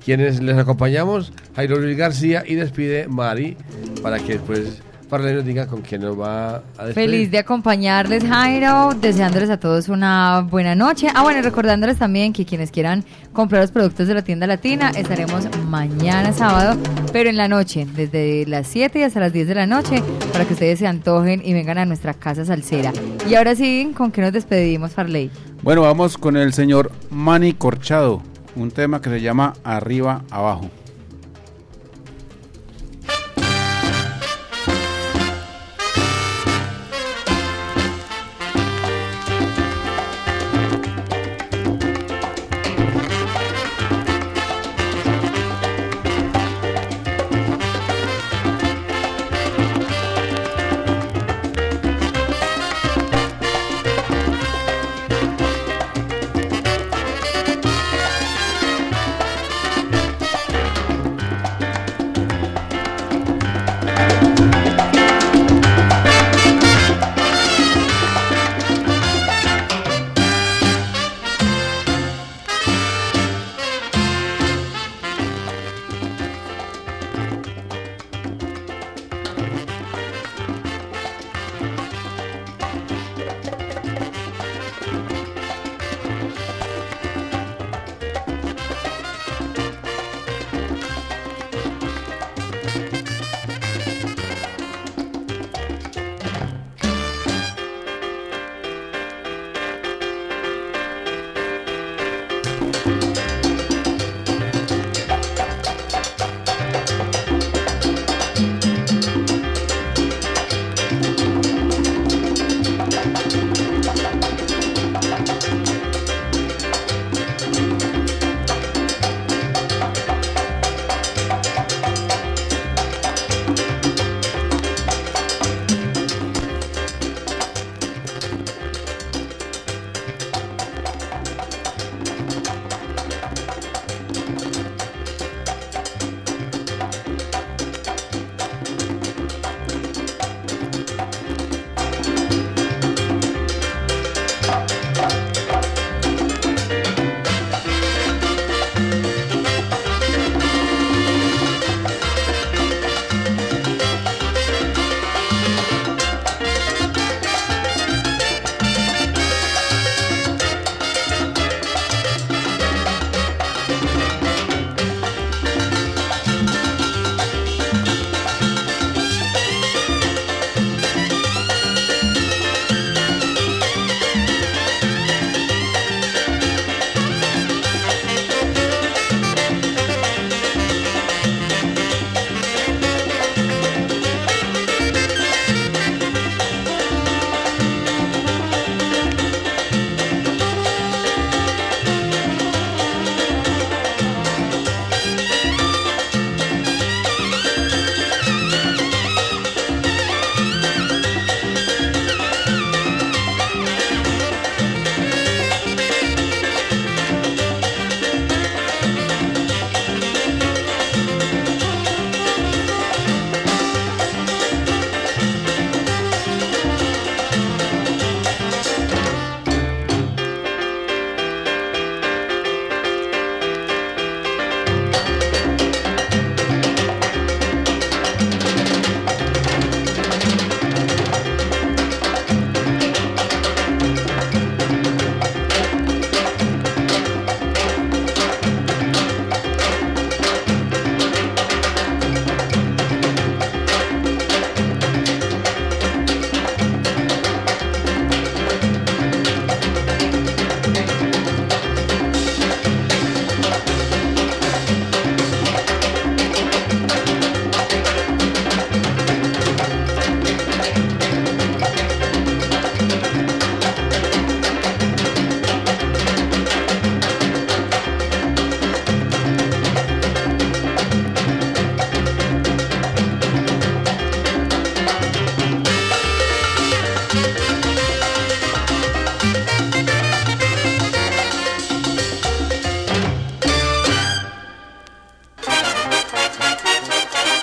[0.05, 3.56] Quienes les acompañamos, Jairo Luis García y despide Mari,
[4.02, 6.94] para que después Farley nos diga con quién nos va a despedir.
[6.94, 11.09] Feliz de acompañarles, Jairo, deseándoles a todos una buena noche.
[11.14, 14.90] Ah, bueno, y recordándoles también que quienes quieran comprar los productos de la tienda latina,
[14.90, 16.78] estaremos mañana sábado,
[17.12, 20.02] pero en la noche, desde las 7 y hasta las 10 de la noche,
[20.32, 22.93] para que ustedes se antojen y vengan a nuestra casa salsera.
[23.28, 25.30] Y ahora sí, ¿con qué nos despedimos, Farley?
[25.62, 28.22] Bueno, vamos con el señor Manny Corchado,
[28.56, 30.70] un tema que se llama Arriba Abajo.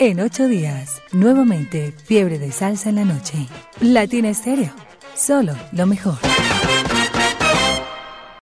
[0.06, 3.48] En ocho días, nuevamente fiebre de salsa en la noche.
[3.82, 4.72] Latina Estéreo,
[5.16, 6.20] solo lo mejor.